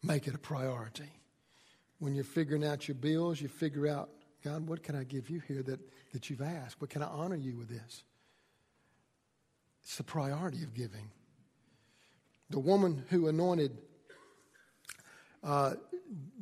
make 0.04 0.28
it 0.28 0.36
a 0.36 0.40
priority. 0.40 1.10
When 1.98 2.14
you're 2.14 2.24
figuring 2.24 2.64
out 2.64 2.88
your 2.88 2.96
bills, 2.96 3.42
you 3.42 3.48
figure 3.48 3.88
out, 3.88 4.12
God, 4.44 4.68
what 4.68 4.84
can 4.84 4.96
I 4.96 5.04
give 5.04 5.32
you 5.32 5.42
here 5.48 5.64
that 5.64 5.80
that 6.14 6.30
you've 6.30 6.42
asked, 6.42 6.78
but 6.80 6.90
can 6.90 7.02
I 7.02 7.08
honor 7.08 7.36
you 7.36 7.58
with 7.58 7.70
this? 7.70 8.04
It's 9.84 9.98
the 9.98 10.04
priority 10.04 10.64
of 10.64 10.74
giving. 10.74 11.10
The 12.50 12.60
woman 12.60 13.04
who 13.10 13.28
anointed 13.28 13.78
uh, 15.44 15.74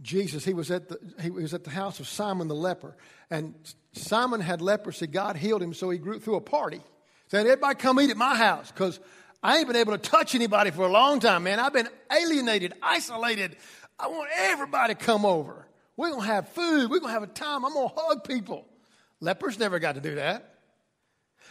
Jesus, 0.02 0.44
he 0.44 0.54
was, 0.54 0.72
at 0.72 0.90
the, 0.90 1.00
he 1.22 1.30
was 1.30 1.54
at 1.54 1.64
the 1.64 1.70
house 1.70 2.00
of 2.00 2.08
Simon 2.08 2.48
the 2.48 2.56
leper. 2.56 2.96
And 3.30 3.54
Simon 3.94 4.42
had 4.42 4.62
leprosy. 4.62 5.08
God 5.08 5.36
healed 5.36 5.62
him, 5.62 5.74
so 5.74 5.90
he 5.90 5.98
grew 5.98 6.20
through 6.20 6.36
a 6.36 6.42
party. 6.42 6.82
Saying, 7.28 7.46
everybody 7.46 7.76
come 7.76 8.02
eat 8.02 8.10
at 8.10 8.18
my 8.18 8.36
house 8.36 8.72
because 8.72 9.00
I 9.44 9.58
ain't 9.58 9.68
been 9.68 9.76
able 9.76 9.94
to 9.94 10.00
touch 10.00 10.36
anybody 10.36 10.72
for 10.72 10.82
a 10.82 10.92
long 10.92 11.20
time, 11.20 11.44
man. 11.44 11.60
I've 11.60 11.74
been 11.74 11.88
alienated, 12.12 12.74
isolated. 12.82 13.56
I 14.00 14.08
want 14.08 14.30
everybody 14.36 14.96
to 14.96 15.00
come 15.00 15.26
over. 15.26 15.68
We're 15.96 16.10
going 16.10 16.22
to 16.22 16.28
have 16.28 16.50
food. 16.50 16.90
We're 16.90 17.00
going 17.00 17.14
to 17.14 17.20
have 17.20 17.24
a 17.24 17.28
time. 17.28 17.66
I'm 17.66 17.74
going 17.74 17.90
to 17.90 17.96
hug 17.96 18.24
people. 18.24 18.66
Lepers 19.22 19.60
never 19.60 19.80
got 19.80 19.96
to 19.96 20.02
do 20.02 20.16
that. 20.16 20.56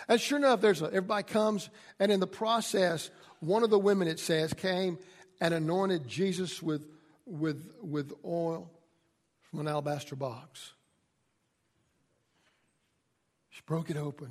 And 0.09 0.21
sure 0.21 0.39
enough, 0.39 0.61
there's 0.61 0.83
a, 0.83 0.87
everybody 0.87 1.25
comes, 1.25 1.69
and 1.99 2.13
in 2.13 2.21
the 2.21 2.27
process, 2.27 3.11
one 3.41 3.63
of 3.63 3.71
the 3.71 3.79
women, 3.79 4.09
it 4.09 4.21
says, 4.21 4.53
came 4.53 4.99
and 5.41 5.55
anointed 5.55 6.07
Jesus 6.09 6.63
with, 6.63 6.87
with, 7.27 7.71
with 7.83 8.13
oil 8.25 8.71
from 9.51 9.61
an 9.61 9.69
alabaster 9.69 10.17
box. 10.17 10.73
She 13.51 13.63
broke 13.67 13.91
it 13.91 13.97
open. 13.97 14.31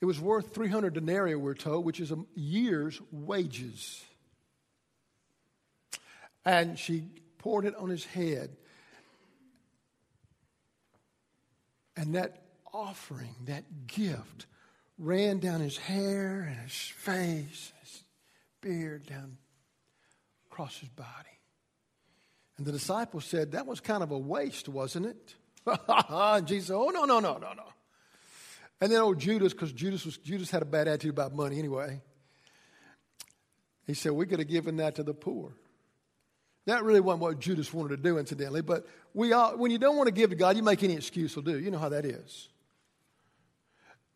It 0.00 0.04
was 0.04 0.20
worth 0.20 0.54
300 0.54 0.94
denarii, 0.94 1.36
we're 1.36 1.54
told, 1.54 1.84
which 1.84 2.00
is 2.00 2.10
a 2.10 2.18
year's 2.34 3.00
wages. 3.10 4.02
And 6.44 6.78
she 6.78 7.04
poured 7.38 7.64
it 7.64 7.76
on 7.76 7.88
his 7.88 8.04
head. 8.04 8.56
And 11.96 12.14
that 12.14 12.41
offering, 12.72 13.34
that 13.46 13.86
gift, 13.86 14.46
ran 14.98 15.38
down 15.38 15.60
his 15.60 15.76
hair 15.76 16.42
and 16.48 16.58
his 16.60 16.72
face, 16.74 17.72
his 17.80 18.04
beard, 18.60 19.06
down 19.06 19.36
across 20.50 20.78
his 20.78 20.88
body. 20.90 21.08
And 22.56 22.66
the 22.66 22.72
disciples 22.72 23.24
said, 23.24 23.52
That 23.52 23.66
was 23.66 23.80
kind 23.80 24.02
of 24.02 24.10
a 24.10 24.18
waste, 24.18 24.68
wasn't 24.68 25.06
it? 25.06 25.34
and 26.08 26.46
Jesus 26.46 26.68
said, 26.68 26.76
Oh, 26.76 26.90
no, 26.90 27.04
no, 27.04 27.20
no, 27.20 27.38
no, 27.38 27.52
no. 27.52 27.64
And 28.80 28.90
then 28.90 29.00
old 29.00 29.18
Judas, 29.18 29.52
because 29.52 29.72
Judas, 29.72 30.04
was, 30.04 30.16
Judas 30.18 30.50
had 30.50 30.62
a 30.62 30.66
bad 30.66 30.88
attitude 30.88 31.10
about 31.10 31.34
money 31.34 31.58
anyway, 31.58 32.00
he 33.86 33.94
said, 33.94 34.12
We 34.12 34.26
could 34.26 34.38
have 34.38 34.48
given 34.48 34.76
that 34.76 34.96
to 34.96 35.02
the 35.02 35.14
poor. 35.14 35.54
That 36.66 36.84
really 36.84 37.00
wasn't 37.00 37.22
what 37.22 37.40
Judas 37.40 37.72
wanted 37.72 37.96
to 37.96 38.02
do, 38.02 38.18
incidentally, 38.18 38.62
but 38.62 38.86
we 39.14 39.32
all, 39.32 39.56
when 39.56 39.72
you 39.72 39.78
don't 39.78 39.96
want 39.96 40.06
to 40.06 40.12
give 40.12 40.30
to 40.30 40.36
God, 40.36 40.56
you 40.56 40.62
make 40.62 40.82
any 40.84 40.94
excuse 40.94 41.34
will 41.34 41.42
do. 41.42 41.58
You 41.58 41.72
know 41.72 41.78
how 41.78 41.88
that 41.88 42.04
is. 42.04 42.48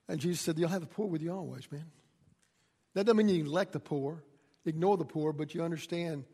And 0.09 0.21
Jesus 0.21 0.41
said, 0.41 0.59
You'll 0.59 0.69
have 0.69 0.81
the 0.81 0.87
poor 0.87 1.07
with 1.07 1.23
you 1.23 1.33
always, 1.33 1.71
man. 1.71 1.91
That 2.95 3.05
doesn't 3.05 3.17
mean 3.17 3.29
you 3.29 3.43
neglect 3.43 3.73
the 3.73 3.81
poor, 3.81 4.23
ignore 4.65 4.97
the 4.97 5.05
poor, 5.05 5.33
but 5.33 5.55
you 5.55 5.63
understand 5.63 6.25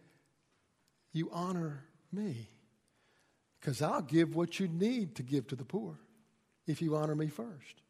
you 1.12 1.28
honor 1.32 1.84
me. 2.12 2.48
Because 3.60 3.80
I'll 3.82 4.02
give 4.02 4.34
what 4.34 4.58
you 4.58 4.68
need 4.68 5.16
to 5.16 5.22
give 5.22 5.46
to 5.48 5.56
the 5.56 5.64
poor 5.64 5.98
if 6.66 6.82
you 6.82 6.96
honor 6.96 7.14
me 7.14 7.28
first. 7.28 7.82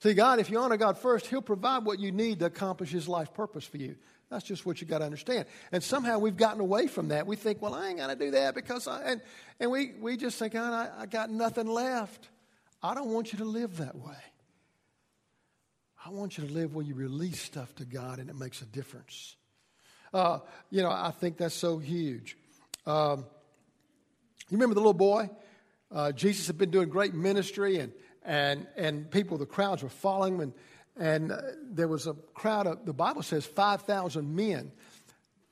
See, 0.00 0.14
God, 0.14 0.38
if 0.38 0.50
you 0.50 0.58
honor 0.58 0.76
God 0.76 0.98
first, 0.98 1.26
He'll 1.26 1.42
provide 1.42 1.84
what 1.84 2.00
you 2.00 2.12
need 2.12 2.40
to 2.40 2.46
accomplish 2.46 2.90
His 2.90 3.08
life 3.08 3.32
purpose 3.32 3.64
for 3.64 3.78
you. 3.78 3.96
That's 4.30 4.44
just 4.44 4.66
what 4.66 4.80
you 4.80 4.86
got 4.86 4.98
to 4.98 5.04
understand. 5.04 5.46
And 5.70 5.82
somehow 5.82 6.18
we've 6.18 6.36
gotten 6.36 6.60
away 6.60 6.88
from 6.88 7.08
that. 7.08 7.26
We 7.26 7.36
think, 7.36 7.62
well, 7.62 7.74
I 7.74 7.88
ain't 7.88 7.98
got 7.98 8.08
to 8.08 8.16
do 8.16 8.32
that 8.32 8.54
because 8.54 8.88
I, 8.88 9.02
and, 9.02 9.20
and 9.60 9.70
we, 9.70 9.92
we 10.00 10.16
just 10.16 10.38
think, 10.38 10.54
oh, 10.56 10.60
I, 10.60 10.90
I 11.02 11.06
got 11.06 11.30
nothing 11.30 11.66
left. 11.66 12.28
I 12.82 12.94
don't 12.94 13.10
want 13.10 13.32
you 13.32 13.38
to 13.38 13.44
live 13.44 13.76
that 13.78 13.94
way. 13.96 14.16
I 16.06 16.10
want 16.10 16.36
you 16.36 16.46
to 16.46 16.52
live 16.52 16.74
where 16.74 16.84
you 16.84 16.94
release 16.94 17.40
stuff 17.40 17.74
to 17.76 17.86
God 17.86 18.18
and 18.18 18.28
it 18.28 18.36
makes 18.36 18.60
a 18.60 18.66
difference. 18.66 19.36
Uh, 20.12 20.40
you 20.70 20.82
know, 20.82 20.90
I 20.90 21.10
think 21.18 21.38
that's 21.38 21.54
so 21.54 21.78
huge. 21.78 22.36
Um, 22.84 23.20
you 24.50 24.58
remember 24.58 24.74
the 24.74 24.80
little 24.80 24.92
boy? 24.92 25.30
Uh, 25.90 26.12
Jesus 26.12 26.46
had 26.46 26.58
been 26.58 26.70
doing 26.70 26.90
great 26.90 27.14
ministry, 27.14 27.78
and, 27.78 27.90
and, 28.22 28.66
and 28.76 29.10
people, 29.10 29.38
the 29.38 29.46
crowds 29.46 29.82
were 29.82 29.88
following 29.88 30.34
him, 30.34 30.40
and, 30.40 30.52
and 30.96 31.32
uh, 31.32 31.40
there 31.70 31.88
was 31.88 32.06
a 32.06 32.12
crowd 32.34 32.66
of, 32.66 32.84
the 32.84 32.92
Bible 32.92 33.22
says, 33.22 33.46
5,000 33.46 34.36
men. 34.36 34.72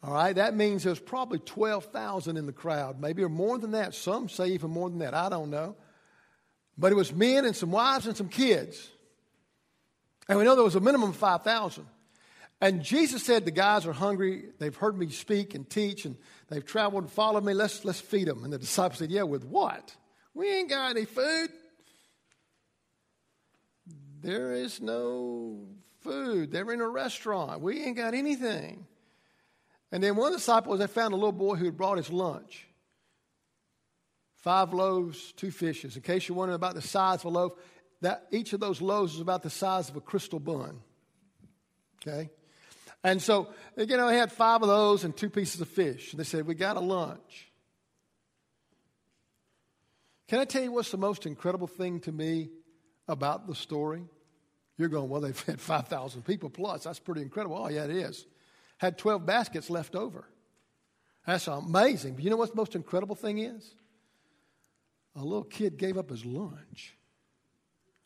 All 0.02 0.12
right, 0.12 0.34
that 0.34 0.54
means 0.54 0.84
there's 0.84 1.00
probably 1.00 1.38
12,000 1.38 2.36
in 2.36 2.44
the 2.44 2.52
crowd, 2.52 3.00
maybe 3.00 3.24
or 3.24 3.30
more 3.30 3.56
than 3.56 3.70
that. 3.70 3.94
Some 3.94 4.28
say 4.28 4.48
even 4.48 4.70
more 4.70 4.90
than 4.90 4.98
that. 4.98 5.14
I 5.14 5.30
don't 5.30 5.48
know. 5.48 5.76
But 6.76 6.92
it 6.92 6.96
was 6.96 7.10
men 7.10 7.46
and 7.46 7.56
some 7.56 7.70
wives 7.70 8.06
and 8.06 8.16
some 8.16 8.28
kids. 8.28 8.90
And 10.28 10.38
we 10.38 10.44
know 10.44 10.54
there 10.54 10.64
was 10.64 10.76
a 10.76 10.80
minimum 10.80 11.11
of 11.11 11.16
5,000. 11.16 11.87
And 12.61 12.82
Jesus 12.82 13.24
said, 13.24 13.44
The 13.44 13.50
guys 13.50 13.87
are 13.87 13.92
hungry. 13.92 14.44
They've 14.58 14.74
heard 14.74 14.96
me 14.96 15.08
speak 15.08 15.54
and 15.54 15.68
teach, 15.68 16.04
and 16.04 16.16
they've 16.48 16.64
traveled 16.64 17.04
and 17.04 17.12
followed 17.12 17.44
me. 17.44 17.54
Let's, 17.54 17.85
let's 17.85 18.00
feed 18.00 18.28
them. 18.28 18.44
And 18.44 18.52
the 18.52 18.58
disciples 18.58 18.98
said, 18.98 19.11
Yeah, 19.11 19.22
with 19.22 19.44
what? 19.44 19.94
We 20.35 20.48
ain't 20.48 20.70
got 20.70 20.90
any 20.90 21.04
food. 21.04 21.50
There 24.20 24.52
is 24.52 24.80
no 24.80 25.66
food. 26.00 26.52
They're 26.52 26.72
in 26.72 26.80
a 26.80 26.88
restaurant. 26.88 27.61
We 27.61 27.82
ain't 27.82 27.96
got 27.96 28.14
anything. 28.14 28.87
And 29.90 30.02
then 30.02 30.16
one 30.16 30.32
disciples, 30.32 30.78
they 30.78 30.87
found 30.87 31.12
a 31.12 31.16
little 31.16 31.32
boy 31.32 31.56
who 31.56 31.66
had 31.66 31.76
brought 31.76 31.98
his 31.98 32.11
lunch 32.11 32.66
five 34.42 34.72
loaves, 34.72 35.32
two 35.32 35.52
fishes. 35.52 35.94
In 35.94 36.02
case 36.02 36.28
you're 36.28 36.37
wondering 36.37 36.56
about 36.56 36.74
the 36.74 36.82
size 36.82 37.20
of 37.20 37.26
a 37.26 37.28
loaf, 37.28 37.52
that 38.02 38.26
each 38.30 38.52
of 38.52 38.60
those 38.60 38.82
loaves 38.82 39.14
is 39.14 39.20
about 39.20 39.42
the 39.42 39.50
size 39.50 39.88
of 39.88 39.96
a 39.96 40.00
Krystal 40.00 40.42
bun. 40.42 40.80
Okay? 42.00 42.30
And 43.04 43.22
so, 43.22 43.48
you 43.76 43.96
know, 43.96 44.08
they 44.08 44.18
had 44.18 44.30
five 44.30 44.62
of 44.62 44.68
those 44.68 45.04
and 45.04 45.16
two 45.16 45.30
pieces 45.30 45.60
of 45.60 45.68
fish. 45.68 46.12
And 46.12 46.20
they 46.20 46.24
said, 46.24 46.46
We 46.46 46.54
got 46.54 46.76
a 46.76 46.80
lunch. 46.80 47.48
Can 50.28 50.38
I 50.38 50.44
tell 50.44 50.62
you 50.62 50.72
what's 50.72 50.90
the 50.90 50.98
most 50.98 51.26
incredible 51.26 51.66
thing 51.66 52.00
to 52.00 52.12
me 52.12 52.50
about 53.08 53.46
the 53.46 53.54
story? 53.54 54.04
You're 54.76 54.88
going, 54.88 55.08
Well, 55.08 55.20
they 55.20 55.32
fed 55.32 55.60
5,000 55.60 56.24
people 56.24 56.50
plus. 56.50 56.84
That's 56.84 56.98
pretty 56.98 57.22
incredible. 57.22 57.56
Oh, 57.56 57.68
yeah, 57.68 57.84
it 57.84 57.90
is. 57.90 58.26
Had 58.78 58.98
12 58.98 59.24
baskets 59.24 59.70
left 59.70 59.94
over. 59.94 60.28
That's 61.26 61.46
amazing. 61.46 62.14
But 62.14 62.24
you 62.24 62.30
know 62.30 62.36
what 62.36 62.50
the 62.50 62.56
most 62.56 62.74
incredible 62.74 63.14
thing 63.14 63.38
is? 63.38 63.74
A 65.14 65.22
little 65.22 65.44
kid 65.44 65.76
gave 65.76 65.96
up 65.96 66.10
his 66.10 66.24
lunch. 66.24 66.96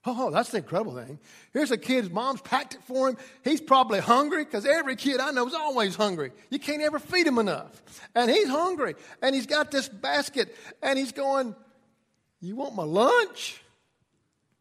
Oh, 0.09 0.31
that's 0.31 0.51
the 0.51 0.59
incredible 0.59 0.95
thing. 0.95 1.19
Here's 1.53 1.73
a 1.73 1.77
kid, 1.77 2.05
his 2.05 2.11
mom's 2.11 2.41
packed 2.41 2.75
it 2.75 2.81
for 2.85 3.09
him. 3.09 3.17
He's 3.43 3.61
probably 3.61 3.99
hungry 3.99 4.45
because 4.45 4.65
every 4.65 4.95
kid 4.95 5.19
I 5.19 5.33
know 5.33 5.47
is 5.49 5.55
always 5.55 5.97
hungry. 5.97 6.31
You 6.49 6.61
can't 6.61 6.81
ever 6.81 7.01
feed 7.01 7.27
him 7.27 7.39
enough. 7.39 7.83
And 8.15 8.31
he's 8.31 8.49
hungry. 8.49 8.95
And 9.21 9.35
he's 9.35 9.47
got 9.47 9.73
this 9.73 9.89
basket 9.89 10.55
and 10.81 10.97
he's 10.97 11.11
going, 11.11 11.57
You 12.41 12.55
want 12.55 12.77
my 12.77 12.85
lunch? 12.85 13.61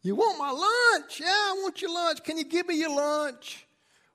You 0.02 0.16
want 0.16 0.40
my 0.40 0.50
lunch? 0.50 1.20
Yeah, 1.20 1.28
I 1.28 1.60
want 1.62 1.82
your 1.82 1.94
lunch. 1.94 2.24
Can 2.24 2.38
you 2.38 2.46
give 2.46 2.68
me 2.68 2.80
your 2.80 2.96
lunch? 2.96 3.68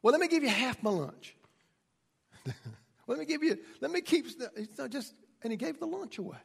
Well, 0.03 0.12
let 0.12 0.21
me 0.21 0.29
give 0.29 0.43
you 0.43 0.49
half 0.49 0.83
my 0.83 0.90
lunch. 0.90 1.37
let 3.07 3.19
me 3.19 3.25
give 3.25 3.43
you, 3.45 3.59
let 3.81 3.90
me 3.90 4.01
keep, 4.01 4.27
just, 4.88 5.14
and 5.43 5.53
he 5.53 5.57
gave 5.57 5.79
the 5.79 5.87
lunch 5.87 6.19
away. 6.19 6.38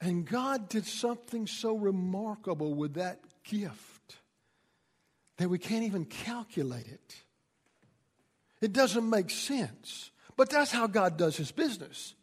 And 0.00 0.24
God 0.24 0.68
did 0.68 0.86
something 0.86 1.46
so 1.46 1.76
remarkable 1.76 2.74
with 2.74 2.94
that 2.94 3.20
gift 3.42 4.16
that 5.38 5.48
we 5.48 5.58
can't 5.58 5.84
even 5.84 6.04
calculate 6.04 6.86
it. 6.86 7.16
It 8.60 8.72
doesn't 8.72 9.08
make 9.08 9.30
sense. 9.30 10.10
But 10.36 10.50
that's 10.50 10.70
how 10.70 10.86
God 10.86 11.16
does 11.16 11.36
his 11.36 11.50
business. 11.50 12.14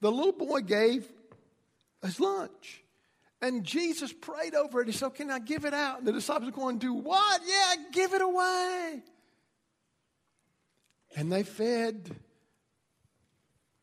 The 0.00 0.10
little 0.10 0.32
boy 0.32 0.60
gave 0.60 1.06
his 2.02 2.18
lunch. 2.18 2.82
And 3.40 3.64
Jesus 3.64 4.12
prayed 4.12 4.54
over 4.54 4.80
it. 4.80 4.86
He 4.86 4.92
said, 4.92 5.14
Can 5.14 5.30
I 5.30 5.38
give 5.38 5.64
it 5.64 5.74
out? 5.74 5.98
And 5.98 6.06
the 6.06 6.12
disciples 6.12 6.48
are 6.48 6.52
going, 6.52 6.78
Do 6.78 6.94
what? 6.94 7.40
Yeah, 7.46 7.74
give 7.92 8.12
it 8.12 8.22
away. 8.22 9.02
And 11.16 11.30
they 11.30 11.42
fed 11.42 12.10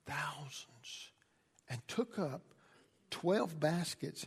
thousands 0.06 1.12
and 1.70 1.80
took 1.88 2.18
up 2.18 2.42
12 3.19 3.60
baskets, 3.60 4.25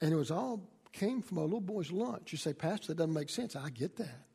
and 0.00 0.12
it 0.12 0.16
was 0.16 0.30
all 0.30 0.68
came 0.92 1.20
from 1.20 1.38
a 1.38 1.42
little 1.42 1.60
boy's 1.60 1.90
lunch. 1.90 2.32
You 2.32 2.38
say, 2.38 2.52
Pastor, 2.52 2.88
that 2.88 2.96
doesn't 2.96 3.12
make 3.12 3.28
sense. 3.28 3.56
I 3.56 3.70
get 3.70 3.96
that. 3.96 4.26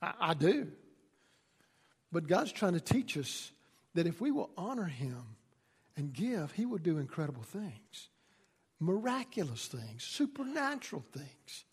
I, 0.00 0.12
I 0.20 0.34
do. 0.34 0.68
But 2.10 2.26
God's 2.26 2.52
trying 2.52 2.74
to 2.74 2.80
teach 2.80 3.16
us 3.16 3.52
that 3.94 4.06
if 4.06 4.20
we 4.20 4.30
will 4.30 4.50
honor 4.56 4.86
Him 4.86 5.22
and 5.96 6.12
give, 6.12 6.52
He 6.52 6.64
will 6.64 6.78
do 6.78 6.96
incredible 6.98 7.42
things, 7.42 8.08
miraculous 8.80 9.66
things, 9.66 10.02
supernatural 10.02 11.04
things. 11.12 11.64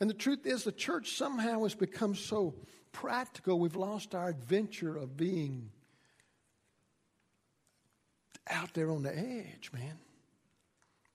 And 0.00 0.08
the 0.08 0.14
truth 0.14 0.46
is, 0.46 0.62
the 0.62 0.72
church 0.72 1.16
somehow 1.16 1.64
has 1.64 1.74
become 1.74 2.14
so 2.14 2.54
practical, 2.92 3.58
we've 3.58 3.74
lost 3.74 4.14
our 4.14 4.28
adventure 4.28 4.96
of 4.96 5.16
being 5.16 5.70
out 8.48 8.74
there 8.74 8.90
on 8.90 9.02
the 9.02 9.16
edge, 9.16 9.70
man, 9.72 9.98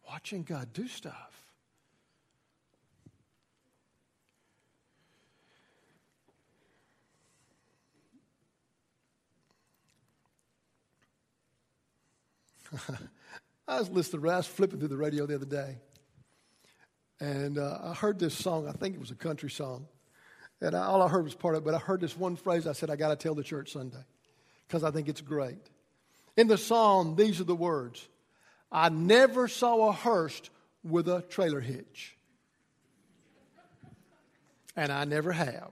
watching 0.08 0.44
God 0.44 0.74
do 0.74 0.88
stuff. 0.88 1.40
I 13.68 13.80
was 13.80 13.90
listening, 13.90 14.30
I 14.30 14.38
was 14.38 14.48
flipping 14.48 14.80
through 14.80 14.90
the 14.90 14.98
radio 14.98 15.26
the 15.26 15.36
other 15.36 15.46
day, 15.46 15.78
and 17.20 17.58
uh, 17.58 17.80
I 17.84 17.94
heard 17.94 18.20
this 18.20 18.34
song. 18.34 18.68
I 18.68 18.72
think 18.72 18.96
it 18.96 19.00
was 19.00 19.12
a 19.12 19.16
country 19.16 19.50
song, 19.50 19.88
and 20.62 20.76
I, 20.76 20.86
all 20.86 21.02
I 21.02 21.08
heard 21.08 21.24
was 21.24 21.36
part 21.36 21.56
of 21.56 21.64
it. 21.64 21.66
But 21.66 21.74
I 21.74 21.80
heard 21.80 22.02
this 22.02 22.18
one 22.18 22.36
phrase. 22.36 22.68
I 22.68 22.74
said, 22.74 22.90
"I 22.90 22.96
got 22.96 23.10
to 23.10 23.16
tell 23.16 23.36
the 23.36 23.44
church 23.44 23.74
Sunday," 23.74 24.04
because 24.68 24.84
I 24.84 24.92
think 24.92 25.08
it's 25.08 25.22
great. 25.22 25.70
In 26.40 26.48
the 26.48 26.58
psalm, 26.58 27.18
these 27.18 27.42
are 27.42 27.44
the 27.44 27.54
words 27.54 28.08
I 28.72 28.88
never 28.88 29.50
saw 29.50 29.90
a 29.90 29.92
hearse 29.92 30.42
with 30.86 31.10
a 31.10 31.22
trailer 31.22 31.60
hitch. 31.60 32.16
And 34.74 34.90
I 34.90 35.04
never 35.04 35.34
have. 35.34 35.72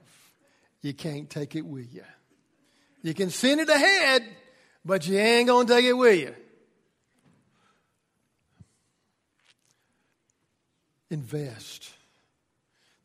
You 0.82 0.92
can't 0.92 1.30
take 1.30 1.56
it 1.56 1.64
with 1.64 1.94
you. 1.94 2.04
You 3.00 3.14
can 3.14 3.30
send 3.30 3.62
it 3.62 3.70
ahead, 3.70 4.22
but 4.84 5.08
you 5.08 5.16
ain't 5.16 5.46
going 5.46 5.66
to 5.68 5.72
take 5.72 5.86
it 5.86 5.94
with 5.94 6.20
you. 6.20 6.34
Invest. 11.08 11.88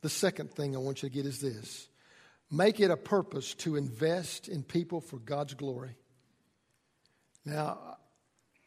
The 0.01 0.09
second 0.09 0.51
thing 0.51 0.75
I 0.75 0.79
want 0.79 1.01
you 1.01 1.07
to 1.07 1.15
get 1.15 1.25
is 1.25 1.39
this 1.39 1.87
make 2.51 2.81
it 2.81 2.91
a 2.91 2.97
purpose 2.97 3.53
to 3.53 3.77
invest 3.77 4.49
in 4.49 4.63
people 4.63 4.99
for 4.99 5.17
God's 5.17 5.53
glory. 5.53 5.95
Now, 7.45 7.97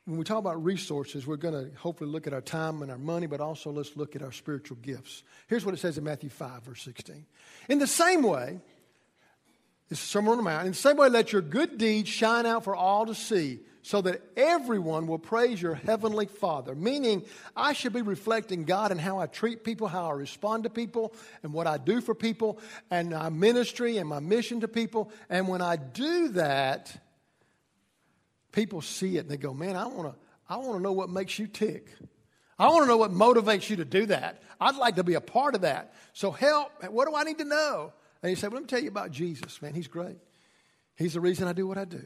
when 0.05 0.19
we 0.19 0.25
talk 0.25 0.39
about 0.39 0.63
resources, 0.63 1.27
we're 1.27 1.37
going 1.37 1.55
to 1.55 1.77
hopefully 1.77 2.11
look 2.11 2.27
at 2.27 2.33
our 2.33 2.41
time 2.41 2.83
and 2.83 2.91
our 2.91 2.99
money, 2.99 3.27
but 3.27 3.41
also 3.41 3.71
let's 3.71 3.97
look 3.97 4.15
at 4.15 4.23
our 4.23 4.33
spiritual 4.33 4.77
gifts. 4.83 5.25
Here's 5.49 5.65
what 5.65 5.75
it 5.75 5.79
says 5.79 5.99
in 5.99 6.05
Matthew 6.05 6.31
5, 6.31 6.63
verse 6.63 6.83
16. 6.83 7.27
In 7.69 7.79
the 7.79 7.87
same 7.87 8.23
way, 8.23 8.61
this 9.89 9.99
is 9.99 10.05
Sermon 10.05 10.33
on 10.33 10.37
the 10.37 10.43
Mount, 10.43 10.67
in 10.67 10.73
the 10.73 10.77
same 10.77 10.97
way, 10.97 11.09
let 11.09 11.33
your 11.33 11.43
good 11.43 11.79
deeds 11.79 12.09
shine 12.09 12.47
out 12.47 12.65
for 12.65 12.77
all 12.77 13.07
to 13.07 13.15
see, 13.15 13.61
so 13.83 14.01
that 14.01 14.21
everyone 14.37 15.07
will 15.07 15.19
praise 15.19 15.63
your 15.63 15.75
heavenly 15.75 16.27
Father. 16.27 16.75
Meaning, 16.75 17.25
I 17.57 17.73
should 17.73 17.93
be 17.93 18.03
reflecting 18.03 18.65
God 18.65 18.91
in 18.91 18.99
how 18.99 19.21
I 19.21 19.27
treat 19.27 19.63
people, 19.63 19.87
how 19.87 20.09
I 20.09 20.13
respond 20.13 20.65
to 20.65 20.71
people, 20.71 21.15
and 21.45 21.53
what 21.53 21.69
I 21.69 21.79
do 21.79 22.01
for 22.01 22.13
people, 22.13 22.59
and 22.91 23.11
my 23.11 23.29
ministry 23.29 23.99
and 23.99 24.09
my 24.09 24.19
mission 24.19 24.61
to 24.61 24.69
people. 24.69 25.13
And 25.31 25.47
when 25.47 25.63
I 25.63 25.77
do 25.77 26.29
that, 26.31 26.97
people 28.57 28.81
see 28.81 29.19
it 29.19 29.21
and 29.21 29.31
they 29.31 29.37
go, 29.37 29.55
man, 29.55 29.77
I 29.77 29.87
want 29.87 30.13
to 30.13 30.15
I 30.49 30.57
want 30.57 30.79
to 30.79 30.83
know 30.83 30.93
what 30.93 31.11
makes 31.11 31.39
you 31.39 31.47
tick. 31.47 31.93
I 32.59 32.69
want 32.69 32.85
to 32.85 32.87
know 32.87 32.97
what 32.97 33.11
motivates 33.11 33.69
you 33.69 33.77
to 33.77 33.85
do 33.85 34.07
that. 34.07 34.43
I'd 34.61 34.77
like 34.77 34.97
to 34.97 35.05
be 35.05 35.15
a 35.15 35.21
part 35.21 35.55
of 35.55 35.61
that. 35.61 35.93
So 36.15 36.31
help. 36.31 36.71
What 36.89 37.07
do 37.07 37.15
I 37.15 37.25
need 37.25 37.39
to 37.39 37.45
know? 37.45 37.93
And 38.23 38.31
he 38.31 38.37
said, 38.37 38.51
well, 38.51 38.61
let 38.61 38.63
me 38.63 38.69
tell 38.69 38.83
you 38.83 38.89
about 38.89 39.11
Jesus, 39.11 39.61
man. 39.61 39.75
He's 39.75 39.89
great. 39.89 40.17
He's 40.95 41.15
the 41.15 41.21
reason 41.21 41.47
I 41.47 41.53
do 41.53 41.67
what 41.67 41.77
I 41.77 41.85
do. 41.85 42.03